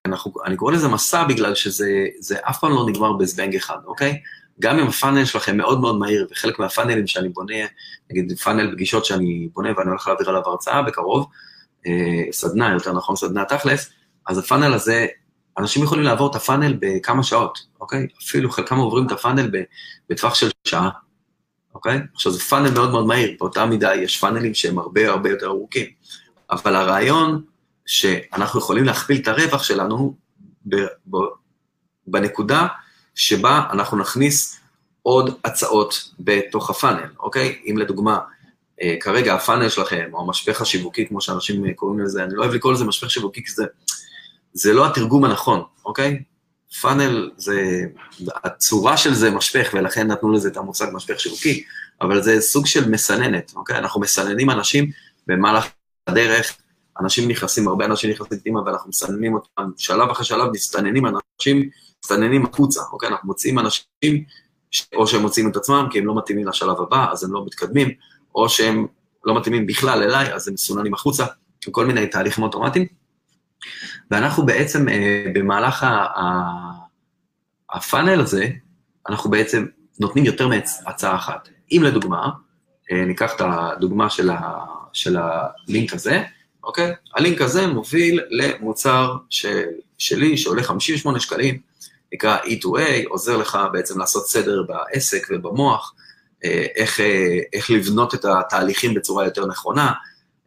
אנחנו, 0.06 0.32
אני 0.44 0.56
קורא 0.56 0.72
לזה 0.72 0.88
מסע 0.88 1.24
בגלל 1.24 1.54
שזה 1.54 2.34
אף 2.42 2.58
פעם 2.60 2.70
לא 2.70 2.86
נגמר 2.88 3.12
בזבנג 3.12 3.56
אחד, 3.56 3.78
אוקיי? 3.86 4.20
גם 4.60 4.78
אם 4.78 4.86
הפאנל 4.86 5.24
שלכם 5.24 5.56
מאוד 5.56 5.80
מאוד 5.80 5.98
מהיר, 5.98 6.26
וחלק 6.30 6.58
מהפאנלים 6.58 7.06
שאני 7.06 7.28
בונה, 7.28 7.54
נגיד 8.10 8.38
פאנל 8.38 8.72
פגישות 8.72 9.04
שאני 9.04 9.48
בונה 9.52 9.68
ואני 9.76 9.90
הולך 9.90 10.08
להעביר 10.08 10.28
עליו 10.28 10.42
הרצאה 10.46 10.82
בקרוב, 10.82 11.26
אה, 11.86 12.32
סדנה, 12.32 12.72
יותר 12.72 12.92
נכון, 12.92 13.16
סדנה 13.16 13.44
תכלס, 13.44 13.90
אז 14.26 14.38
הפאנל 14.38 14.74
הזה, 14.74 15.06
אנשים 15.58 15.82
יכולים 15.82 16.04
לעבור 16.04 16.30
את 16.30 16.34
הפאנל 16.34 16.76
בכמה 16.80 17.22
שעות, 17.22 17.58
אוקיי? 17.80 18.06
אפילו 18.22 18.50
חלקם 18.50 18.76
עוברים 18.76 19.06
את 19.06 19.12
הפאנל 19.12 19.50
בטווח 20.10 20.34
של 20.34 20.50
שעה, 20.64 20.90
אוקיי? 21.74 22.00
עכשיו 22.14 22.32
זה 22.32 22.40
פאנל 22.40 22.70
מאוד 22.70 22.90
מאוד 22.90 23.06
מהיר, 23.06 23.36
באותה 23.40 23.66
מידה 23.66 23.94
יש 23.94 24.20
פאנלים 24.20 24.54
שהם 24.54 24.78
הרבה 24.78 25.08
הרבה 25.08 25.30
יותר 25.30 25.46
ארוכים, 25.46 25.86
אבל 26.50 26.76
הרעיון 26.76 27.42
שאנחנו 27.88 28.60
יכולים 28.60 28.84
להכפיל 28.84 29.20
את 29.22 29.28
הרווח 29.28 29.62
שלנו 29.62 30.14
ב, 30.68 30.76
ב, 31.10 31.16
בנקודה 32.06 32.66
שבה 33.14 33.62
אנחנו 33.72 33.98
נכניס 33.98 34.60
עוד 35.02 35.38
הצעות 35.44 36.10
בתוך 36.20 36.70
הפאנל, 36.70 37.08
אוקיי? 37.18 37.62
אם 37.66 37.78
לדוגמה, 37.78 38.18
אה, 38.82 38.96
כרגע 39.00 39.34
הפאנל 39.34 39.68
שלכם, 39.68 40.10
או 40.12 40.20
המשפך 40.20 40.60
השיווקי, 40.60 41.06
כמו 41.06 41.20
שאנשים 41.20 41.74
קוראים 41.74 42.00
לזה, 42.00 42.24
אני 42.24 42.34
לא 42.34 42.42
אוהב 42.42 42.54
לקרוא 42.54 42.72
לזה 42.72 42.84
משפך 42.84 43.10
שיווקי, 43.10 43.44
כי 43.44 43.52
זה, 43.52 43.64
זה 44.52 44.72
לא 44.72 44.86
התרגום 44.86 45.24
הנכון, 45.24 45.62
אוקיי? 45.84 46.22
פאנל 46.80 47.30
זה, 47.36 47.82
הצורה 48.44 48.96
של 48.96 49.14
זה 49.14 49.30
משפך, 49.30 49.70
ולכן 49.72 50.06
נתנו 50.06 50.32
לזה 50.32 50.48
את 50.48 50.56
המושג 50.56 50.86
משפך 50.92 51.20
שיווקי, 51.20 51.64
אבל 52.00 52.22
זה 52.22 52.40
סוג 52.40 52.66
של 52.66 52.90
מסננת, 52.90 53.52
אוקיי? 53.56 53.78
אנחנו 53.78 54.00
מסננים 54.00 54.50
אנשים 54.50 54.90
במהלך 55.26 55.66
הדרך, 56.06 56.56
אנשים 57.00 57.30
נכנסים, 57.30 57.68
הרבה 57.68 57.84
אנשים 57.84 58.10
נכנסים 58.10 58.38
פנימה 58.38 58.60
ואנחנו 58.62 58.88
מסננים 58.88 59.34
אותם, 59.34 59.70
שלב 59.76 60.10
אחרי 60.10 60.24
שלב 60.24 60.50
מסתננים 60.52 61.04
אנשים, 61.06 61.68
מסתננים 62.04 62.46
החוצה, 62.46 62.80
אוקיי? 62.92 63.08
אנחנו 63.08 63.26
מוציאים 63.26 63.58
אנשים, 63.58 64.24
או 64.94 65.06
שהם 65.06 65.22
מוציאים 65.22 65.50
את 65.50 65.56
עצמם 65.56 65.88
כי 65.90 65.98
הם 65.98 66.06
לא 66.06 66.18
מתאימים 66.18 66.48
לשלב 66.48 66.80
הבא, 66.80 67.12
אז 67.12 67.24
הם 67.24 67.32
לא 67.32 67.44
מתקדמים, 67.46 67.88
או 68.34 68.48
שהם 68.48 68.86
לא 69.24 69.36
מתאימים 69.36 69.66
בכלל 69.66 70.02
אליי, 70.02 70.34
אז 70.34 70.48
הם 70.48 70.54
מסוננים 70.54 70.94
החוצה, 70.94 71.26
כל 71.70 71.86
מיני 71.86 72.06
תהליכים 72.06 72.44
אוטומטיים. 72.44 72.86
ואנחנו 74.10 74.46
בעצם, 74.46 74.88
אה, 74.88 75.24
במהלך 75.34 75.86
הפאנל 77.70 78.20
הזה, 78.20 78.48
אנחנו 79.08 79.30
בעצם 79.30 79.66
נותנים 80.00 80.24
יותר 80.24 80.48
מהצעה 80.48 81.16
אחת. 81.16 81.48
אם 81.72 81.80
לדוגמה, 81.84 82.30
אה, 82.92 83.04
ניקח 83.04 83.34
את 83.36 83.40
הדוגמה 83.40 84.10
של, 84.10 84.30
ה, 84.30 84.64
של 84.92 85.16
הלינק 85.16 85.94
הזה, 85.94 86.22
אוקיי? 86.68 86.92
הלינק 87.14 87.40
הזה 87.40 87.66
מוביל 87.66 88.20
למוצר 88.30 89.16
של, 89.30 89.62
שלי 89.98 90.36
שעולה 90.36 90.62
58 90.62 91.20
שקלים, 91.20 91.58
נקרא 92.12 92.38
E2A, 92.38 93.08
עוזר 93.08 93.36
לך 93.36 93.58
בעצם 93.72 93.98
לעשות 93.98 94.28
סדר 94.28 94.62
בעסק 94.62 95.26
ובמוח, 95.30 95.94
אה, 96.44 96.66
איך, 96.76 97.00
אה, 97.00 97.38
איך 97.52 97.70
לבנות 97.70 98.14
את 98.14 98.24
התהליכים 98.24 98.94
בצורה 98.94 99.24
יותר 99.24 99.46
נכונה. 99.46 99.92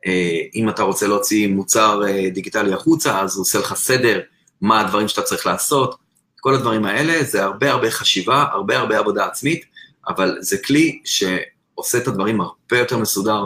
אה, 0.05 0.39
אם 0.55 0.69
אתה 0.69 0.83
רוצה 0.83 1.07
להוציא 1.07 1.47
מוצר 1.47 2.01
דיגיטלי 2.33 2.73
החוצה, 2.73 3.21
אז 3.21 3.35
הוא 3.35 3.41
עושה 3.41 3.59
לך 3.59 3.73
סדר, 3.73 4.19
מה 4.61 4.79
הדברים 4.79 5.07
שאתה 5.07 5.21
צריך 5.21 5.45
לעשות. 5.45 5.95
כל 6.39 6.53
הדברים 6.53 6.85
האלה 6.85 7.23
זה 7.23 7.43
הרבה 7.43 7.71
הרבה 7.71 7.91
חשיבה, 7.91 8.45
הרבה 8.51 8.77
הרבה 8.77 8.99
עבודה 8.99 9.25
עצמית, 9.25 9.65
אבל 10.07 10.37
זה 10.39 10.57
כלי 10.57 11.01
שעושה 11.05 11.97
את 11.97 12.07
הדברים 12.07 12.41
הרבה 12.41 12.77
יותר 12.77 12.97
מסודר 12.97 13.45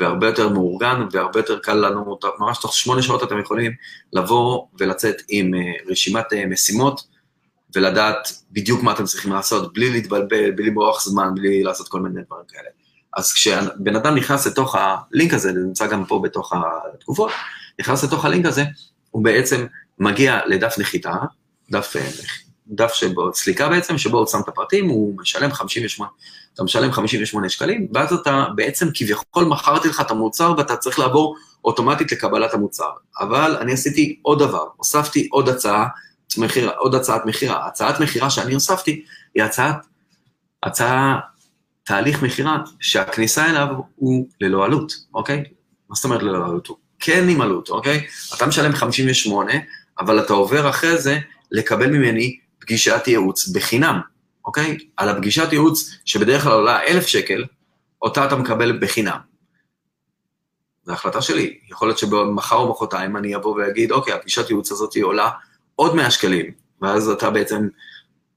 והרבה 0.00 0.26
יותר 0.26 0.48
מאורגן 0.48 1.06
והרבה 1.12 1.40
יותר 1.40 1.58
קל 1.58 1.74
לנו, 1.74 2.18
ממש 2.38 2.58
תוך 2.58 2.74
שמונה 2.74 3.02
שעות 3.02 3.22
אתם 3.22 3.40
יכולים 3.40 3.72
לבוא 4.12 4.66
ולצאת 4.78 5.22
עם 5.28 5.50
רשימת 5.88 6.26
משימות. 6.48 7.18
ולדעת 7.74 8.32
בדיוק 8.50 8.82
מה 8.82 8.92
אתם 8.92 9.04
צריכים 9.04 9.32
לעשות, 9.32 9.72
בלי 9.72 9.90
להתבלבל, 9.90 10.50
בלי 10.50 10.70
לברוח 10.70 11.04
זמן, 11.04 11.34
בלי 11.34 11.62
לעשות 11.62 11.88
כל 11.88 12.00
מיני 12.00 12.22
דברים 12.26 12.44
כאלה. 12.48 12.68
אז 13.16 13.32
כשבן 13.32 13.96
אדם 13.96 14.14
נכנס 14.14 14.46
לתוך 14.46 14.76
הלינק 14.78 15.34
הזה, 15.34 15.52
זה 15.52 15.60
נמצא 15.60 15.86
גם 15.86 16.04
פה 16.04 16.20
בתוך 16.24 16.52
התגובות, 16.94 17.30
נכנס 17.80 18.04
לתוך 18.04 18.24
הלינק 18.24 18.46
הזה, 18.46 18.64
הוא 19.10 19.24
בעצם 19.24 19.66
מגיע 19.98 20.40
לדף 20.46 20.78
נחיתה, 20.78 21.14
דף, 21.70 21.96
דף 22.68 22.92
שבו, 22.92 23.34
סליקה 23.34 23.68
בעצם, 23.68 23.98
שבו 23.98 24.18
הוא 24.18 24.26
שם 24.26 24.38
את 24.40 24.48
הפרטים, 24.48 24.88
הוא 24.88 25.14
משלם 25.20 25.52
58, 25.52 26.10
אתה 26.54 26.64
משלם 26.64 26.92
58 26.92 27.48
שקלים, 27.48 27.88
ואז 27.94 28.12
אתה 28.12 28.46
בעצם 28.54 28.88
כביכול 28.94 29.44
מכרתי 29.44 29.88
לך 29.88 30.00
את 30.00 30.10
המוצר 30.10 30.54
ואתה 30.58 30.76
צריך 30.76 30.98
לעבור 30.98 31.36
אוטומטית 31.64 32.12
לקבלת 32.12 32.54
המוצר. 32.54 32.90
אבל 33.20 33.56
אני 33.60 33.72
עשיתי 33.72 34.18
עוד 34.22 34.38
דבר, 34.38 34.64
הוספתי 34.76 35.28
עוד 35.30 35.48
הצעה, 35.48 35.86
מחיר, 36.38 36.70
עוד 36.78 36.94
הצעת 36.94 37.26
מכירה. 37.26 37.66
הצעת 37.66 38.00
מכירה 38.00 38.30
שאני 38.30 38.54
הוספתי 38.54 39.04
היא 39.34 39.42
הצעת, 39.42 39.76
הצעה, 40.62 41.18
תהליך 41.84 42.22
מכירה 42.22 42.58
שהכניסה 42.80 43.46
אליו 43.46 43.66
הוא 43.94 44.28
ללא 44.40 44.64
עלות, 44.64 44.92
אוקיי? 45.14 45.44
מה 45.88 45.96
זאת 45.96 46.04
אומרת 46.04 46.22
ללא 46.22 46.44
עלות? 46.44 46.66
הוא 46.66 46.76
כן 46.98 47.28
עם 47.28 47.40
עלות, 47.40 47.68
אוקיי? 47.68 48.06
אתה 48.36 48.46
משלם 48.46 48.72
58, 48.72 49.52
אבל 50.00 50.20
אתה 50.20 50.32
עובר 50.32 50.70
אחרי 50.70 50.98
זה 50.98 51.18
לקבל 51.50 51.90
ממני 51.90 52.38
פגישת 52.58 53.02
ייעוץ 53.06 53.48
בחינם, 53.48 54.00
אוקיי? 54.44 54.78
על 54.96 55.08
הפגישת 55.08 55.52
ייעוץ 55.52 55.90
שבדרך 56.04 56.42
כלל 56.42 56.52
עולה 56.52 56.82
1,000 56.82 57.06
שקל, 57.06 57.44
אותה 58.02 58.26
אתה 58.26 58.36
מקבל 58.36 58.78
בחינם. 58.80 59.18
זו 60.84 60.92
החלטה 60.92 61.22
שלי. 61.22 61.58
יכול 61.70 61.88
להיות 61.88 61.98
שמחר 61.98 62.56
או 62.56 62.70
מחרתיים 62.70 63.16
אני 63.16 63.36
אבוא 63.36 63.56
ואגיד, 63.56 63.92
אוקיי, 63.92 64.14
הפגישת 64.14 64.50
ייעוץ 64.50 64.72
הזאת 64.72 64.96
עולה 65.02 65.30
עוד 65.74 65.94
100 65.94 66.10
שקלים, 66.10 66.52
ואז 66.82 67.08
אתה 67.08 67.30
בעצם 67.30 67.68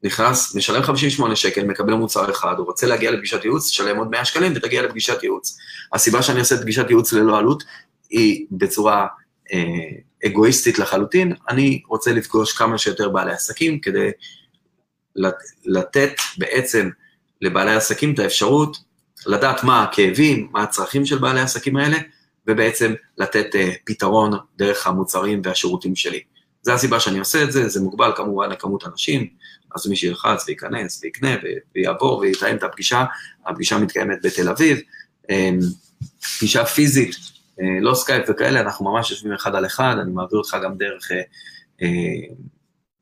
נכנס, 0.03 0.55
משלם 0.55 0.83
58 0.83 1.35
שקל, 1.35 1.63
מקבל 1.63 1.93
מוצר 1.93 2.31
אחד, 2.31 2.55
הוא 2.57 2.65
רוצה 2.65 2.87
להגיע 2.87 3.11
לפגישת 3.11 3.43
ייעוץ, 3.43 3.69
תשלם 3.69 3.97
עוד 3.97 4.11
100 4.11 4.25
שקלים 4.25 4.53
ותגיע 4.55 4.81
לפגישת 4.81 5.23
ייעוץ. 5.23 5.57
הסיבה 5.93 6.21
שאני 6.21 6.39
עושה 6.39 6.57
פגישת 6.61 6.85
ייעוץ 6.89 7.13
ללא 7.13 7.37
עלות, 7.37 7.63
היא 8.09 8.45
בצורה 8.51 9.07
אה, 9.53 9.59
אגואיסטית 10.25 10.79
לחלוטין, 10.79 11.33
אני 11.49 11.81
רוצה 11.87 12.11
לפגוש 12.11 12.53
כמה 12.53 12.77
שיותר 12.77 13.09
בעלי 13.09 13.31
עסקים 13.31 13.79
כדי 13.79 14.11
לתת 15.65 16.13
בעצם 16.37 16.89
לבעלי 17.41 17.75
עסקים 17.75 18.13
את 18.13 18.19
האפשרות 18.19 18.77
לדעת 19.25 19.63
מה 19.63 19.83
הכאבים, 19.83 20.49
מה 20.51 20.63
הצרכים 20.63 21.05
של 21.05 21.17
בעלי 21.17 21.39
העסקים 21.39 21.77
האלה, 21.77 21.97
ובעצם 22.47 22.93
לתת 23.17 23.55
אה, 23.55 23.71
פתרון 23.85 24.31
דרך 24.57 24.87
המוצרים 24.87 25.41
והשירותים 25.43 25.95
שלי. 25.95 26.19
זה 26.61 26.73
הסיבה 26.73 26.99
שאני 26.99 27.19
עושה 27.19 27.43
את 27.43 27.51
זה, 27.51 27.69
זה 27.69 27.81
מוגבל 27.81 28.11
כמובן 28.15 28.49
לכמות 28.49 28.87
אנשים, 28.87 29.27
אז 29.75 29.87
מי 29.87 29.95
שילחץ 29.95 30.47
וייכנס 30.47 31.03
ויקנה 31.03 31.35
ויעבור 31.75 32.17
ויתאם 32.17 32.55
את 32.55 32.63
הפגישה, 32.63 33.05
הפגישה 33.47 33.77
מתקיימת 33.77 34.17
בתל 34.23 34.49
אביב, 34.49 34.79
אמ, 35.29 35.59
פגישה 36.37 36.65
פיזית, 36.65 37.15
לא 37.81 37.93
סקייפ 37.93 38.25
וכאלה, 38.29 38.59
אנחנו 38.59 38.91
ממש 38.91 39.11
יושבים 39.11 39.33
אחד 39.33 39.55
על 39.55 39.65
אחד, 39.65 39.95
אני 40.01 40.11
מעביר 40.11 40.39
אותך 40.39 40.57
גם 40.63 40.77
דרך 40.77 41.11
אה, 41.11 41.21
אה, 41.81 42.35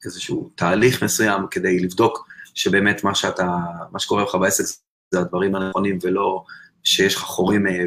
איזשהו 0.05 0.49
תהליך 0.55 1.03
מסוים 1.03 1.47
כדי 1.51 1.79
לבדוק 1.79 2.27
שבאמת 2.55 3.03
מה 3.03 3.15
שאתה, 3.15 3.47
מה 3.91 3.99
שקורה 3.99 4.23
לך 4.23 4.35
בעסק 4.35 4.63
זה 5.11 5.19
הדברים 5.19 5.55
הנכונים 5.55 5.97
ולא 6.03 6.43
שיש 6.83 7.15
לך 7.15 7.21
חורים 7.21 7.67
אה, 7.67 7.85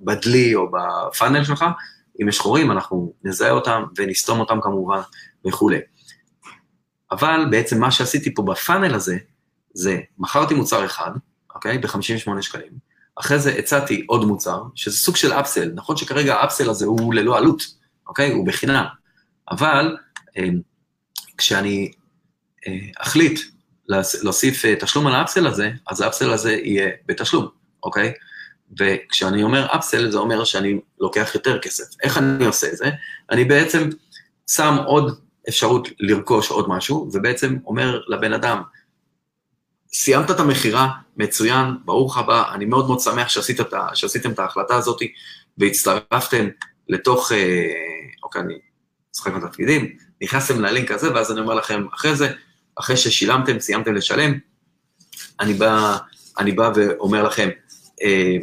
בדלי 0.00 0.54
או 0.54 0.70
בפאנל 0.70 1.44
שלך, 1.44 1.64
אם 2.22 2.28
יש 2.28 2.38
חורים, 2.38 2.70
אנחנו 2.70 3.12
נזהה 3.24 3.50
אותם 3.50 3.82
ונסתום 3.96 4.40
אותם 4.40 4.60
כמובן 4.62 5.00
וכולי. 5.46 5.78
אבל 7.10 7.44
בעצם 7.50 7.80
מה 7.80 7.90
שעשיתי 7.90 8.34
פה 8.34 8.42
בפאנל 8.42 8.94
הזה, 8.94 9.16
זה 9.74 10.00
מכרתי 10.18 10.54
מוצר 10.54 10.84
אחד, 10.84 11.10
אוקיי? 11.54 11.78
ב-58 11.78 12.42
שקלים. 12.42 12.89
אחרי 13.20 13.38
זה 13.38 13.54
הצעתי 13.58 14.04
עוד 14.06 14.24
מוצר, 14.24 14.62
שזה 14.74 14.96
סוג 14.96 15.16
של 15.16 15.32
אפסל. 15.32 15.70
נכון 15.74 15.96
שכרגע 15.96 16.34
האפסל 16.34 16.70
הזה 16.70 16.86
הוא 16.86 17.14
ללא 17.14 17.38
עלות, 17.38 17.62
אוקיי? 18.06 18.32
הוא 18.32 18.46
בחינם. 18.46 18.84
אבל 19.50 19.96
אה, 20.38 20.48
כשאני 21.38 21.92
אה, 22.68 22.78
אחליט 22.98 23.40
להוסיף 24.22 24.64
אה, 24.64 24.74
תשלום 24.80 25.06
על 25.06 25.14
האפסל 25.14 25.46
הזה, 25.46 25.70
אז 25.90 26.00
האפסל 26.00 26.32
הזה 26.32 26.52
יהיה 26.52 26.90
בתשלום, 27.06 27.48
אוקיי? 27.82 28.12
וכשאני 28.80 29.42
אומר 29.42 29.66
אפסל, 29.76 30.10
זה 30.10 30.18
אומר 30.18 30.44
שאני 30.44 30.80
לוקח 31.00 31.30
יותר 31.34 31.58
כסף. 31.58 31.84
איך 32.02 32.18
אני 32.18 32.46
עושה 32.46 32.66
את 32.72 32.76
זה? 32.76 32.90
אני 33.30 33.44
בעצם 33.44 33.88
שם 34.46 34.76
עוד 34.86 35.20
אפשרות 35.48 35.88
לרכוש 36.00 36.50
עוד 36.50 36.68
משהו, 36.68 37.10
ובעצם 37.12 37.56
אומר 37.66 38.00
לבן 38.08 38.32
אדם, 38.32 38.62
סיימת 39.92 40.30
את 40.30 40.40
המכירה, 40.40 40.88
מצוין, 41.16 41.66
ברוך 41.84 42.18
הבא, 42.18 42.54
אני 42.54 42.64
מאוד 42.64 42.86
מאוד 42.86 43.00
שמח 43.00 43.28
שעשית 43.28 43.60
את, 43.60 43.74
שעשיתם 43.94 44.30
את 44.30 44.38
ההחלטה 44.38 44.76
הזאת 44.76 45.00
והצטרפתם 45.58 46.48
לתוך, 46.88 47.32
אה, 47.32 47.66
אוקיי, 48.22 48.42
אני 48.42 48.54
משחק 49.14 49.32
בתפקידים, 49.32 49.96
נכנסתם 50.22 50.60
ללינק 50.60 50.90
הזה, 50.90 51.14
ואז 51.14 51.32
אני 51.32 51.40
אומר 51.40 51.54
לכם, 51.54 51.86
אחרי 51.94 52.16
זה, 52.16 52.32
אחרי 52.76 52.96
ששילמתם, 52.96 53.60
סיימתם 53.60 53.94
לשלם, 53.94 54.34
אני 55.40 55.54
בא, 55.54 55.96
אני 56.38 56.52
בא 56.52 56.70
ואומר 56.74 57.22
לכם, 57.22 57.48
אה, 58.02 58.36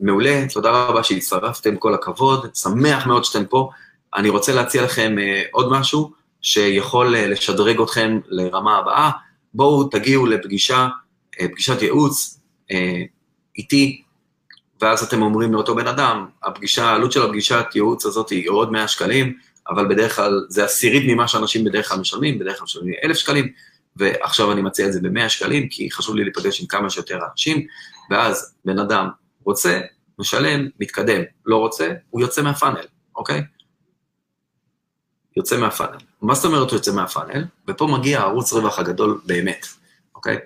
מעולה, 0.00 0.44
תודה 0.52 0.70
רבה 0.70 1.02
שהצטרפתם, 1.02 1.76
כל 1.76 1.94
הכבוד, 1.94 2.54
שמח 2.54 3.06
מאוד 3.06 3.24
שאתם 3.24 3.44
פה. 3.44 3.70
אני 4.14 4.28
רוצה 4.28 4.54
להציע 4.54 4.82
לכם 4.82 5.18
אה, 5.18 5.42
עוד 5.52 5.70
משהו 5.70 6.12
שיכול 6.42 7.14
אה, 7.14 7.26
לשדרג 7.26 7.80
אתכם 7.80 8.20
לרמה 8.28 8.78
הבאה. 8.78 9.10
בואו 9.54 9.84
תגיעו 9.84 10.26
לפגישה, 10.26 10.88
אה, 11.40 11.48
פגישת 11.48 11.82
ייעוץ 11.82 12.40
אה, 12.70 13.02
איתי, 13.58 14.02
ואז 14.80 15.02
אתם 15.02 15.22
אומרים 15.22 15.52
לאותו 15.52 15.74
בן 15.74 15.86
אדם, 15.86 16.26
הפגישה, 16.42 16.84
העלות 16.84 17.12
של 17.12 17.22
הפגישת 17.22 17.64
ייעוץ 17.74 18.06
הזאת 18.06 18.30
היא 18.30 18.50
עוד 18.50 18.72
100 18.72 18.88
שקלים, 18.88 19.36
אבל 19.68 19.88
בדרך 19.88 20.16
כלל 20.16 20.46
זה 20.48 20.64
עשירית 20.64 21.02
ממה 21.06 21.28
שאנשים 21.28 21.64
בדרך 21.64 21.88
כלל 21.88 21.98
משלמים, 21.98 22.38
בדרך 22.38 22.56
כלל 22.56 22.64
משלמים 22.64 22.94
1,000 23.04 23.16
שקלים, 23.16 23.52
ועכשיו 23.96 24.52
אני 24.52 24.62
מציע 24.62 24.86
את 24.86 24.92
זה 24.92 25.00
ב-100 25.00 25.28
שקלים, 25.28 25.68
כי 25.68 25.90
חשוב 25.90 26.16
לי 26.16 26.24
להיפגש 26.24 26.60
עם 26.60 26.66
כמה 26.66 26.90
שיותר 26.90 27.18
אנשים, 27.32 27.66
ואז 28.10 28.54
בן 28.64 28.78
אדם 28.78 29.08
רוצה, 29.44 29.80
משלם, 30.18 30.68
מתקדם, 30.80 31.22
לא 31.46 31.56
רוצה, 31.56 31.92
הוא 32.10 32.20
יוצא 32.20 32.42
מהפאנל, 32.42 32.84
אוקיי? 33.16 33.42
יוצא 35.36 35.56
מהפאנל. 35.56 35.96
מה 36.22 36.34
זאת 36.34 36.44
אומרת 36.44 36.70
הוא 36.70 36.76
יוצא 36.76 36.92
מהפאנל? 36.92 37.44
ופה 37.68 37.86
מגיע 37.86 38.20
הערוץ 38.20 38.52
רווח 38.52 38.78
הגדול 38.78 39.20
באמת, 39.26 39.66
אוקיי? 40.14 40.38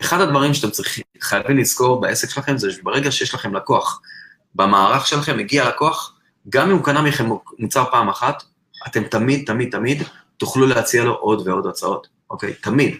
אחד 0.00 0.20
הדברים 0.20 0.54
שאתם 0.54 0.70
צריכים, 0.70 1.04
חייבים 1.20 1.58
לזכור 1.58 2.00
בעסק 2.00 2.30
שלכם 2.30 2.58
זה 2.58 2.72
שברגע 2.72 3.10
שיש 3.10 3.34
לכם 3.34 3.54
לקוח, 3.54 4.00
במערך 4.54 5.06
שלכם 5.06 5.36
מגיע 5.36 5.68
לקוח, 5.68 6.14
גם 6.48 6.70
אם 6.70 6.76
הוא 6.76 6.84
קנה 6.84 7.02
מכם 7.02 7.28
מוצר 7.58 7.84
פעם 7.90 8.08
אחת, 8.08 8.42
אתם 8.86 9.04
תמיד, 9.04 9.46
תמיד, 9.46 9.70
תמיד 9.72 10.02
תוכלו 10.36 10.66
להציע 10.66 11.04
לו 11.04 11.14
עוד 11.14 11.48
ועוד 11.48 11.66
הצעות, 11.66 12.08
אוקיי? 12.30 12.52
תמיד. 12.52 12.96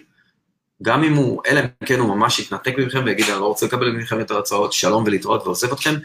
גם 0.81 1.03
אם 1.03 1.13
הוא, 1.13 1.41
אלא 1.47 1.59
אם 1.59 1.85
כן 1.85 1.99
הוא 1.99 2.15
ממש 2.15 2.39
יתנתק 2.39 2.73
מכם 2.77 3.01
ויגיד, 3.05 3.29
אני 3.29 3.39
לא 3.39 3.45
רוצה 3.45 3.65
לקבל 3.65 3.91
מכם 3.91 4.19
יותר 4.19 4.37
הצעות, 4.37 4.73
שלום 4.73 5.03
ולהתראות 5.03 5.43
ועוזב 5.45 5.71
אתכם, 5.71 5.95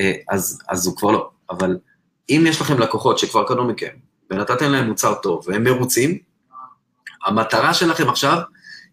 אה, 0.00 0.12
אז, 0.30 0.62
אז 0.68 0.86
הוא 0.86 0.96
כבר 0.96 1.10
לא. 1.10 1.30
אבל 1.50 1.78
אם 2.30 2.44
יש 2.48 2.60
לכם 2.60 2.78
לקוחות 2.78 3.18
שכבר 3.18 3.44
קנו 3.44 3.64
מכם, 3.64 4.05
ונתתם 4.30 4.72
להם 4.72 4.86
מוצר 4.86 5.14
טוב, 5.14 5.44
והם 5.48 5.64
מרוצים, 5.64 6.18
המטרה 7.26 7.74
שלכם 7.74 8.08
עכשיו 8.08 8.38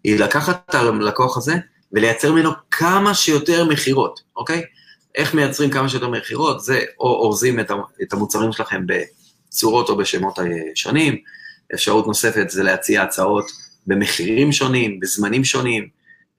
היא 0.03 0.19
לקחת 0.19 0.69
את 0.69 0.75
הלקוח 0.75 1.37
הזה 1.37 1.53
ולייצר 1.91 2.31
ממנו 2.31 2.51
כמה 2.71 3.13
שיותר 3.13 3.65
מכירות, 3.65 4.19
אוקיי? 4.35 4.63
איך 5.15 5.33
מייצרים 5.33 5.69
כמה 5.69 5.89
שיותר 5.89 6.09
מכירות? 6.09 6.63
זה 6.63 6.81
או 6.99 7.07
אורזים 7.07 7.59
את 8.03 8.13
המוצרים 8.13 8.51
שלכם 8.51 8.83
בצורות 8.87 9.89
או 9.89 9.97
בשמות 9.97 10.39
הישנים, 10.39 11.17
אפשרות 11.73 12.07
נוספת 12.07 12.49
זה 12.49 12.63
להציע 12.63 13.03
הצעות 13.03 13.51
במחירים 13.87 14.51
שונים, 14.51 14.99
בזמנים 14.99 15.43
שונים, 15.43 15.87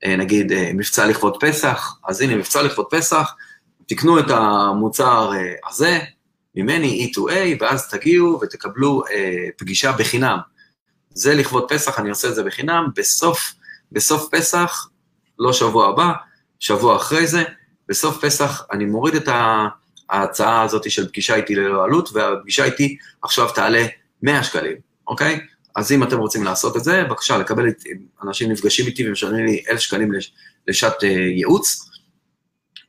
אה, 0.05 0.17
נגיד 0.17 0.53
אה, 0.53 0.71
מבצע 0.75 1.07
לכבוד 1.07 1.37
פסח, 1.41 1.99
אז 2.09 2.21
הנה 2.21 2.37
מבצע 2.37 2.63
לכבוד 2.63 2.87
פסח, 2.91 3.35
תקנו 3.87 4.19
את 4.19 4.31
המוצר 4.31 5.33
אה, 5.35 5.55
הזה 5.69 5.99
ממני 6.55 7.13
E2A, 7.13 7.57
ואז 7.61 7.89
תגיעו 7.89 8.41
ותקבלו 8.43 9.03
פגישה 9.57 9.93
בחינם. 9.93 10.39
זה 11.11 11.35
לכבוד 11.35 11.65
פסח, 11.69 11.99
אני 11.99 12.11
עושה 12.11 12.29
את 12.29 12.35
זה 12.35 12.43
בחינם, 12.43 12.89
בסוף, 12.97 13.55
בסוף 13.93 14.29
פסח, 14.31 14.89
לא 15.39 15.53
שבוע 15.53 15.89
הבא, 15.89 16.13
שבוע 16.61 16.97
אחרי 16.97 17.27
זה, 17.27 17.43
בסוף 17.89 18.25
פסח 18.25 18.63
אני 18.73 18.85
מוריד 18.85 19.15
את 19.15 19.29
ההצעה 20.11 20.63
הזאת 20.63 20.91
של 20.91 21.09
פגישה 21.09 21.35
איתי 21.35 21.55
ללא 21.55 21.85
עלות, 21.85 22.09
והפגישה 22.13 22.65
איתי 22.65 22.97
עכשיו 23.23 23.49
תעלה 23.55 23.87
100 24.23 24.43
שקלים, 24.43 24.77
אוקיי? 25.07 25.41
אז 25.77 25.93
אם 25.93 26.03
אתם 26.03 26.19
רוצים 26.19 26.45
לעשות 26.45 26.77
את 26.77 26.85
זה, 26.85 27.05
בבקשה, 27.05 27.39
לקבל 27.39 27.69
את, 27.69 27.83
אנשים 28.23 28.53
נפגשים 28.53 28.87
איתי 28.87 29.09
ומשלמים 29.09 29.47
לי 29.47 29.65
אלף 29.71 29.81
שקלים 29.81 30.13
לשעת 30.69 31.05
אה, 31.05 31.09
ייעוץ, 31.09 31.91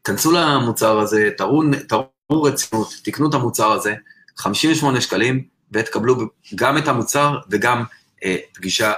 כנסו 0.04 0.32
למוצר 0.32 0.99
הזה, 0.99 1.30
תראו, 1.38 1.62
תראו 1.88 2.14
רצינות, 2.31 2.93
תקנו 3.03 3.29
את 3.29 3.33
המוצר 3.33 3.71
הזה, 3.71 3.95
58 4.38 5.01
שקלים, 5.01 5.43
ותקבלו 5.71 6.15
גם 6.55 6.77
את 6.77 6.88
המוצר 6.88 7.38
וגם 7.49 7.83
אה, 8.23 8.35
פגישה 8.53 8.93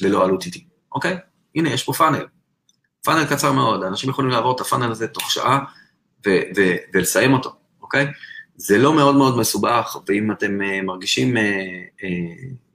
ללא 0.00 0.24
עלות 0.24 0.46
איתי, 0.46 0.64
אוקיי? 0.92 1.16
הנה, 1.54 1.70
יש 1.70 1.82
פה 1.82 1.92
פאנל. 1.92 2.26
פאנל 3.04 3.24
קצר 3.24 3.52
מאוד, 3.52 3.82
אנשים 3.82 4.10
יכולים 4.10 4.30
לעבור 4.30 4.56
את 4.56 4.60
הפאנל 4.60 4.90
הזה 4.90 5.06
תוך 5.06 5.30
שעה 5.30 5.58
ו- 6.26 6.40
ו- 6.56 6.76
ולסיים 6.94 7.32
אותו, 7.32 7.52
אוקיי? 7.82 8.06
זה 8.56 8.78
לא 8.78 8.92
מאוד 8.92 9.16
מאוד 9.16 9.38
מסובך, 9.38 9.96
ואם 10.08 10.32
אתם 10.32 10.60
uh, 10.60 10.84
מרגישים 10.84 11.36
uh, 11.36 11.40
uh, 12.00 12.04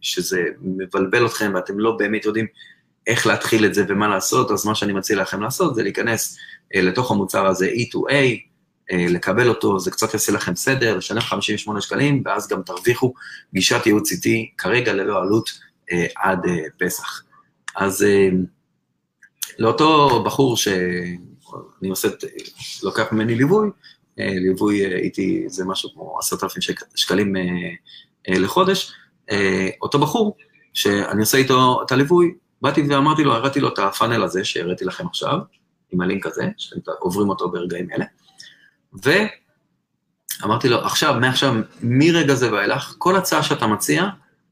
שזה 0.02 0.44
מבלבל 0.62 1.26
אתכם 1.26 1.52
ואתם 1.56 1.80
לא 1.80 1.96
באמת 2.00 2.26
יודעים 2.26 2.46
איך 3.08 3.28
להתחיל 3.28 3.66
את 3.66 3.74
זה 3.74 3.86
ומה 3.88 4.08
לעשות, 4.08 4.52
אז 4.52 4.66
מה 4.66 4.76
שאני 4.76 4.94
מציע 4.94 5.22
לכם 5.22 5.42
לעשות 5.42 5.76
זה 5.76 5.84
להיכנס 5.84 6.38
uh, 6.38 6.80
לתוך 6.80 7.12
המוצר 7.12 7.48
הזה 7.48 7.68
E2A, 7.68 8.12
uh, 8.12 8.51
לקבל 8.92 9.50
אותו, 9.50 9.80
זה 9.80 9.92
קצת 9.92 10.14
יעשה 10.14 10.32
לכם 10.32 10.56
סדר, 10.56 10.98
לשלם 10.98 11.22
58 11.22 11.82
שקלים, 11.82 12.24
ואז 12.26 12.48
גם 12.48 12.62
תרוויחו 12.62 13.14
גישת 13.54 13.86
ייעוץ 13.86 14.12
איתי 14.12 14.52
כרגע 14.58 14.94
ללא 14.94 15.22
עלות 15.22 15.50
uh, 15.50 15.94
עד 16.16 16.46
uh, 16.46 16.50
פסח. 16.86 17.24
אז 17.76 18.06
לאותו 19.60 20.24
בחור 20.24 20.58
שאני 20.58 21.90
עושה, 21.90 22.08
לוקח 22.84 23.12
ממני 23.12 23.36
ליווי, 23.36 23.70
אה, 24.20 24.34
ליווי 24.34 24.86
אה, 24.86 24.98
איתי 24.98 25.44
זה 25.48 25.66
משהו 25.66 25.90
כמו 25.94 26.20
עשרת 26.20 26.44
אלפים 26.44 26.62
שקלים 26.96 27.36
אה, 27.36 28.40
לחודש. 28.40 28.94
אותו 29.82 30.00
בחור, 30.00 30.38
שאני 30.74 31.20
עושה 31.20 31.38
איתו 31.38 31.82
את 31.86 31.92
הליווי, 31.92 32.34
באתי 32.62 32.82
ואמרתי 32.82 33.24
לו, 33.24 33.34
הראיתי 33.34 33.60
לו 33.60 33.68
את 33.68 33.80
הפאנל 33.80 34.24
הזה 34.24 34.46
שהראיתי 34.46 34.86
לכם 34.86 35.08
עכשיו, 35.08 35.38
עם 35.92 36.02
הלינק 36.02 36.26
הזה, 36.26 36.50
שאתם 36.58 36.92
עוברים 37.00 37.30
אותו 37.30 37.52
ברגעים 37.52 37.88
אלה, 37.92 38.06
ואמרתי 38.94 40.70
לו, 40.70 40.86
עכשיו, 40.86 41.14
מעכשיו, 41.14 41.54
מרגע 41.82 42.36
זה 42.36 42.54
ואילך, 42.54 42.96
כל 42.98 43.16
הצעה 43.16 43.44
שאתה 43.44 43.68
מציע, 43.68 44.06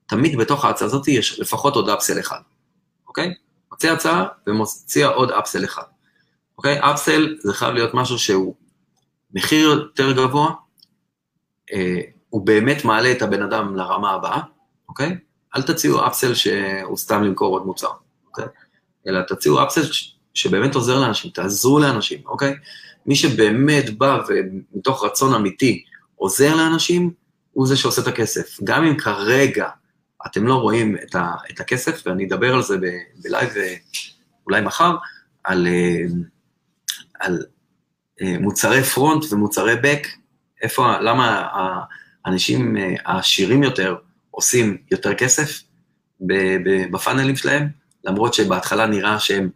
תמיד 0.06 0.38
בתוך 0.38 0.66
ההצעה 0.66 0.86
הזאת 0.86 1.08
יש 1.08 1.40
לפחות 1.40 1.76
עוד 1.76 1.90
אפסל 1.90 2.20
אחד, 2.20 2.40
אוקיי? 3.08 3.34
מציע 3.74 3.94
הצעה 3.94 4.26
ומציע 4.48 5.08
עוד 5.08 5.32
אפסל 5.32 5.66
אחד, 5.66 5.84
אוקיי? 6.58 6.80
אפסל 6.80 7.38
זה 7.40 7.54
חייב 7.54 7.74
להיות 7.74 7.94
משהו 7.94 8.20
שהוא 8.20 8.56
מחיר 9.34 9.70
יותר 9.70 10.12
גבוה, 10.12 10.54
אה, 11.74 12.02
הוא 12.30 12.46
באמת 12.46 12.86
מעלה 12.86 13.12
את 13.12 13.22
הבן 13.22 13.42
אדם 13.42 13.76
לרמה 13.76 14.12
הבאה, 14.12 14.42
אוקיי? 14.90 15.18
אל 15.56 15.62
תציעו 15.62 16.08
אפסל 16.08 16.34
שהוא 16.34 16.98
סתם 16.98 17.24
למכור 17.24 17.54
עוד 17.54 17.66
מוצר, 17.66 17.92
אוקיי? 18.28 18.46
אלא 19.08 19.22
תציעו 19.22 19.64
upsell 19.64 19.82
שבאמת 20.40 20.76
עוזר 20.76 21.00
לאנשים, 21.00 21.32
תעזרו 21.32 21.80
לאנשים, 21.80 22.22
אוקיי? 22.26 22.56
מי 23.06 23.16
שבאמת 23.16 23.98
בא 23.98 24.20
ומתוך 24.28 25.04
רצון 25.04 25.34
אמיתי 25.34 25.84
עוזר 26.16 26.56
לאנשים, 26.56 27.12
הוא 27.54 27.68
זה 27.68 27.78
שעושה 27.78 28.02
את 28.02 28.08
הכסף. 28.08 28.60
גם 28.64 28.84
אם 28.84 28.98
כרגע 28.98 29.70
אתם 30.28 30.48
לא 30.48 30.56
רואים 30.56 30.96
את, 31.04 31.16
ה, 31.16 31.32
את 31.52 31.60
הכסף, 31.60 32.02
ואני 32.06 32.26
אדבר 32.26 32.54
על 32.54 32.64
זה 32.64 32.78
ב 33.24 33.29
live 33.29 33.50
אה, 33.58 33.76
אולי 34.46 34.62
מחר, 34.62 34.96
על, 35.44 35.68
אה, 35.68 36.06
על 37.20 37.44
אה, 38.22 38.36
מוצרי 38.40 38.84
front 38.84 39.24
ומוצרי 39.32 39.76
back, 39.84 40.08
איפה, 40.62 41.00
למה 41.00 41.48
האנשים 42.26 42.78
העשירים 43.06 43.64
יותר 43.64 43.96
עושים 44.32 44.78
יותר 44.92 45.14
כסף 45.14 45.62
בפאנלים 46.92 47.36
שלהם, 47.36 47.68
למרות 48.04 48.34
שבהתחלה 48.34 48.86
נראה 48.86 49.20
שהם 49.20 49.50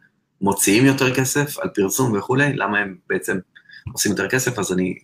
מוציאים 0.43 0.85
יותר 0.85 1.15
כסף 1.15 1.59
על 1.59 1.69
פרסום 1.69 2.17
וכולי, 2.17 2.53
למה 2.53 2.79
הם 2.79 2.95
בעצם 3.09 3.37
עושים 3.93 4.11
יותר 4.11 4.29
כסף, 4.29 4.59
אז 4.59 4.73
אני 4.73 4.95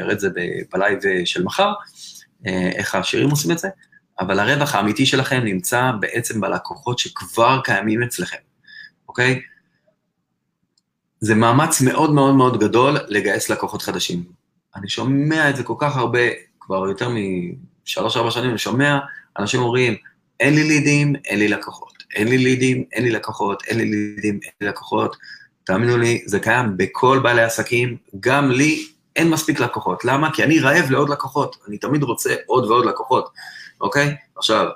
אראה 0.00 0.12
את 0.12 0.20
זה 0.20 0.28
בלייב 0.72 0.98
של 1.24 1.44
מחר, 1.44 1.72
איך 2.46 2.94
העשירים 2.94 3.30
עושים 3.30 3.50
את 3.50 3.58
זה, 3.58 3.68
אבל 4.20 4.38
הרווח 4.38 4.74
האמיתי 4.74 5.06
שלכם 5.06 5.40
נמצא 5.44 5.90
בעצם 6.00 6.40
בלקוחות 6.40 6.98
שכבר 6.98 7.60
קיימים 7.64 8.02
אצלכם, 8.02 8.38
אוקיי? 9.08 9.40
זה 11.20 11.34
מאמץ 11.34 11.80
מאוד 11.80 12.12
מאוד 12.12 12.34
מאוד 12.34 12.60
גדול 12.60 12.96
לגייס 13.08 13.50
לקוחות 13.50 13.82
חדשים. 13.82 14.24
אני 14.76 14.88
שומע 14.88 15.50
את 15.50 15.56
זה 15.56 15.62
כל 15.62 15.74
כך 15.78 15.96
הרבה, 15.96 16.20
כבר 16.60 16.88
יותר 16.88 17.08
משלוש-ארבע 17.84 18.30
שנים, 18.30 18.50
אני 18.50 18.58
שומע 18.58 18.98
אנשים 19.38 19.60
אומרים, 19.60 19.94
אין 20.40 20.54
לי 20.54 20.64
לידים, 20.64 21.14
אין 21.24 21.38
לי 21.38 21.48
לקוחות. 21.48 21.99
אין 22.14 22.28
לי 22.28 22.38
לידים, 22.38 22.84
אין 22.92 23.04
לי 23.04 23.10
לקוחות, 23.10 23.62
אין 23.66 23.78
לי 23.78 23.84
לידים, 23.84 24.40
אין 24.42 24.52
לי 24.60 24.68
לקוחות. 24.68 25.16
תאמינו 25.64 25.98
לי, 25.98 26.22
זה 26.26 26.40
קיים 26.40 26.76
בכל 26.76 27.20
בעלי 27.22 27.42
עסקים, 27.42 27.96
גם 28.20 28.50
לי 28.50 28.86
אין 29.16 29.30
מספיק 29.30 29.60
לקוחות. 29.60 30.04
למה? 30.04 30.32
כי 30.32 30.44
אני 30.44 30.60
רעב 30.60 30.90
לעוד 30.90 31.08
לקוחות, 31.08 31.56
אני 31.68 31.78
תמיד 31.78 32.02
רוצה 32.02 32.34
עוד 32.46 32.64
ועוד 32.64 32.86
לקוחות, 32.86 33.28
אוקיי? 33.80 34.16
עכשיו, 34.36 34.66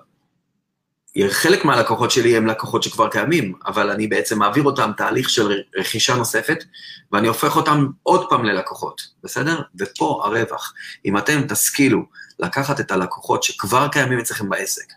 חלק 1.31 1.65
מהלקוחות 1.65 2.11
שלי 2.11 2.37
הם 2.37 2.47
לקוחות 2.47 2.83
שכבר 2.83 3.09
קיימים, 3.09 3.55
אבל 3.67 3.91
אני 3.91 4.07
בעצם 4.07 4.39
מעביר 4.39 4.63
אותם 4.63 4.91
תהליך 4.97 5.31
של 5.31 5.63
רכישה 5.77 6.17
נוספת, 6.17 6.65
ואני 7.13 7.29
הופך 7.29 7.57
אותם 7.57 7.87
עוד 8.03 8.29
פעם 8.31 8.45
ללקוחות, 8.45 9.03
בסדר? 9.23 9.61
ופה 9.79 10.23
הרווח. 10.25 10.75
אם 11.05 11.19
אתם 11.19 11.43
תשכילו 11.49 12.03
לקחת 12.39 12.81
את 12.81 12.91
הלקוחות 12.91 13.43
שכבר 13.43 13.89
קיימים 13.89 14.19
אצלכם 14.19 14.49
בעסק, 14.49 14.93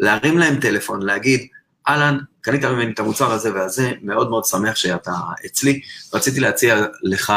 להרים 0.00 0.38
להם 0.38 0.60
טלפון, 0.60 1.02
להגיד, 1.02 1.46
אהלן, 1.88 2.18
קנית 2.40 2.64
ממני 2.64 2.92
את 2.92 2.98
המוצר 2.98 3.32
הזה 3.32 3.54
והזה, 3.54 3.92
מאוד 4.02 4.30
מאוד 4.30 4.44
שמח 4.44 4.76
שאתה 4.76 5.12
אצלי, 5.46 5.80
רציתי 6.14 6.40
להציע 6.40 6.86
לך 7.02 7.30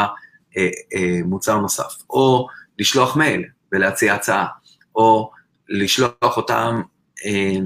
אה, 0.56 0.68
אה, 0.94 1.20
מוצר 1.24 1.58
נוסף. 1.58 1.96
או 2.10 2.46
לשלוח 2.78 3.16
מייל 3.16 3.44
ולהציע 3.72 4.14
הצעה, 4.14 4.46
או 4.94 5.30
לשלוח 5.68 6.36
אותם, 6.36 6.82
אה, 7.26 7.58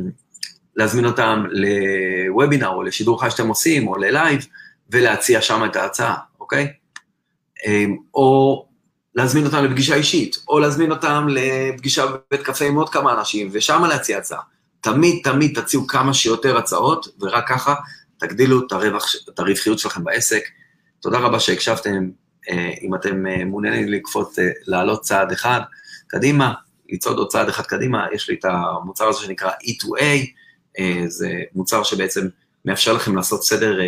להזמין 0.77 1.05
אותם 1.05 1.45
לוובינר 1.51 2.69
או 2.69 2.83
לשידור 2.83 3.21
חי 3.21 3.31
שאתם 3.31 3.49
עושים, 3.49 3.89
או 3.89 3.97
ללייב, 3.97 4.47
ולהציע 4.91 5.41
שם 5.41 5.65
את 5.65 5.77
ההצעה, 5.77 6.17
אוקיי? 6.41 6.73
אה, 7.67 7.85
או 8.15 8.67
להזמין 9.15 9.47
אותם 9.47 9.65
לפגישה 9.65 9.95
אישית, 9.95 10.37
או 10.49 10.59
להזמין 10.59 10.91
אותם 10.91 11.27
לפגישה 11.31 12.07
בבית 12.07 12.47
קפה 12.47 12.65
עם 12.65 12.77
עוד 12.77 12.89
כמה 12.89 13.13
אנשים, 13.13 13.49
ושם 13.53 13.85
להציע 13.85 14.19
הצעה. 14.19 14.41
תמיד 14.85 15.21
תמיד 15.25 15.61
תציעו 15.61 15.87
כמה 15.87 16.15
שיותר 16.15 16.59
הצעות, 16.59 17.07
ורק 17.21 17.49
ככה 17.49 17.75
תגדילו 18.19 18.67
את, 18.67 18.73
הרווח, 18.73 19.15
את 19.29 19.39
הרווחיות 19.39 19.79
שלכם 19.79 20.05
בעסק. 20.05 20.43
תודה 21.01 21.19
רבה 21.19 21.41
שהקשבתם. 21.41 22.11
אה, 22.51 22.71
אם 22.83 22.95
אתם 22.95 23.27
אה, 23.27 23.45
מעוניינים 23.45 23.89
לקפוץ, 23.89 24.39
אה, 24.39 24.49
לעלות 24.67 25.01
צעד 25.01 25.33
אחד 25.33 25.61
קדימה, 26.07 26.55
לצעוד 26.89 27.19
עוד 27.19 27.29
צעד 27.29 27.49
אחד 27.49 27.67
קדימה, 27.67 28.07
יש 28.13 28.29
לי 28.29 28.37
את 28.37 28.45
המוצר 28.45 29.09
הזה 29.09 29.19
שנקרא 29.21 29.51
E2A, 29.51 30.03
זה 31.07 31.43
מוצר 31.55 31.83
שבעצם 31.83 32.29
מאפשר 32.65 32.93
לכם 32.93 33.17
לעשות 33.17 33.45
סדר 33.45 33.79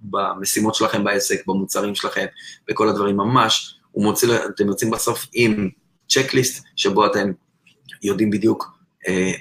במשימות 0.00 0.74
שלכם 0.74 1.04
בעסק, 1.04 1.46
במוצרים 1.46 1.94
שלכם, 1.94 2.26
בכל 2.68 2.88
הדברים 2.88 3.16
ממש. 3.16 3.78
הוא 3.92 4.04
מוציא, 4.04 4.28
אתם 4.54 4.66
יוצאים 4.66 4.90
בסוף 4.90 5.26
עם 5.32 5.70
צ'קליסט, 6.08 6.64
שבו 6.76 7.06
אתם 7.06 7.32
יודעים 8.02 8.30
בדיוק 8.30 8.75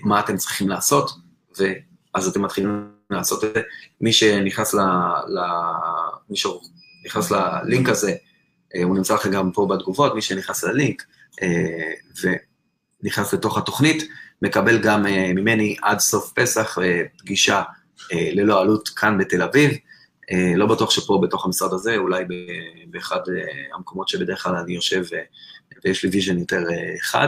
מה 0.03 0.19
אתם 0.19 0.37
צריכים 0.37 0.69
לעשות, 0.69 1.11
ואז 1.57 2.27
אתם 2.27 2.41
מתחילים 2.41 2.91
לעשות 3.09 3.43
את 3.43 3.53
זה. 3.53 3.61
מי 4.01 4.13
שנכנס 4.13 4.73
ל... 4.73 4.79
ל 5.27 5.39
מי 6.29 6.37
שנכנס 6.37 7.31
ללינק 7.31 7.89
הזה, 7.89 8.13
אה, 8.75 8.83
הוא 8.83 8.97
נמצא 8.97 9.13
לכם 9.13 9.31
גם 9.31 9.51
פה 9.51 9.67
בתגובות, 9.69 10.15
מי 10.15 10.21
שנכנס 10.21 10.63
ללינק 10.63 11.03
אה, 11.41 11.91
ונכנס 13.03 13.33
לתוך 13.33 13.57
התוכנית, 13.57 14.03
מקבל 14.41 14.81
גם 14.81 15.03
ממני 15.35 15.75
עד 15.81 15.99
סוף 15.99 16.31
פסח 16.35 16.77
פגישה 17.17 17.63
ללא 18.11 18.61
עלות 18.61 18.89
כאן 18.89 19.17
בתל 19.17 19.41
אביב. 19.41 19.71
לא 20.55 20.65
בטוח 20.65 20.91
שפה 20.91 21.19
בתוך 21.23 21.45
המשרד 21.45 21.73
הזה, 21.73 21.97
אולי 21.97 22.23
באחד 22.87 23.19
המקומות 23.75 24.07
שבדרך 24.07 24.43
כלל 24.43 24.55
אני 24.55 24.73
יושב 24.73 25.03
ויש 25.85 26.03
לי 26.03 26.09
vision 26.09 26.39
יותר 26.39 26.63
חד. 27.01 27.27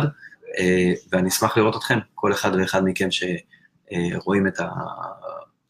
אה, 0.57 0.93
ואני 1.11 1.29
אשמח 1.29 1.57
לראות 1.57 1.75
אתכם, 1.75 1.99
כל 2.15 2.31
אחד 2.31 2.51
ואחד 2.55 2.81
מכם 2.85 3.07
שרואים 3.11 4.47
את 4.47 4.59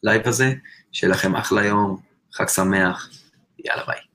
ה 0.02 0.07
live 0.07 0.28
הזה, 0.28 0.54
שיהיה 0.92 1.12
לכם 1.12 1.36
אחלה 1.36 1.64
יום, 1.64 2.00
חג 2.32 2.48
שמח, 2.48 3.10
יאללה 3.64 3.84
ביי. 3.86 4.07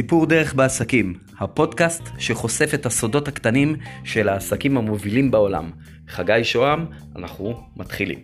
סיפור 0.00 0.26
דרך 0.26 0.54
בעסקים, 0.54 1.14
הפודקאסט 1.38 2.02
שחושף 2.18 2.74
את 2.74 2.86
הסודות 2.86 3.28
הקטנים 3.28 3.76
של 4.04 4.28
העסקים 4.28 4.76
המובילים 4.76 5.30
בעולם. 5.30 5.70
חגי 6.08 6.44
שוהם, 6.44 6.86
אנחנו 7.16 7.60
מתחילים. 7.76 8.18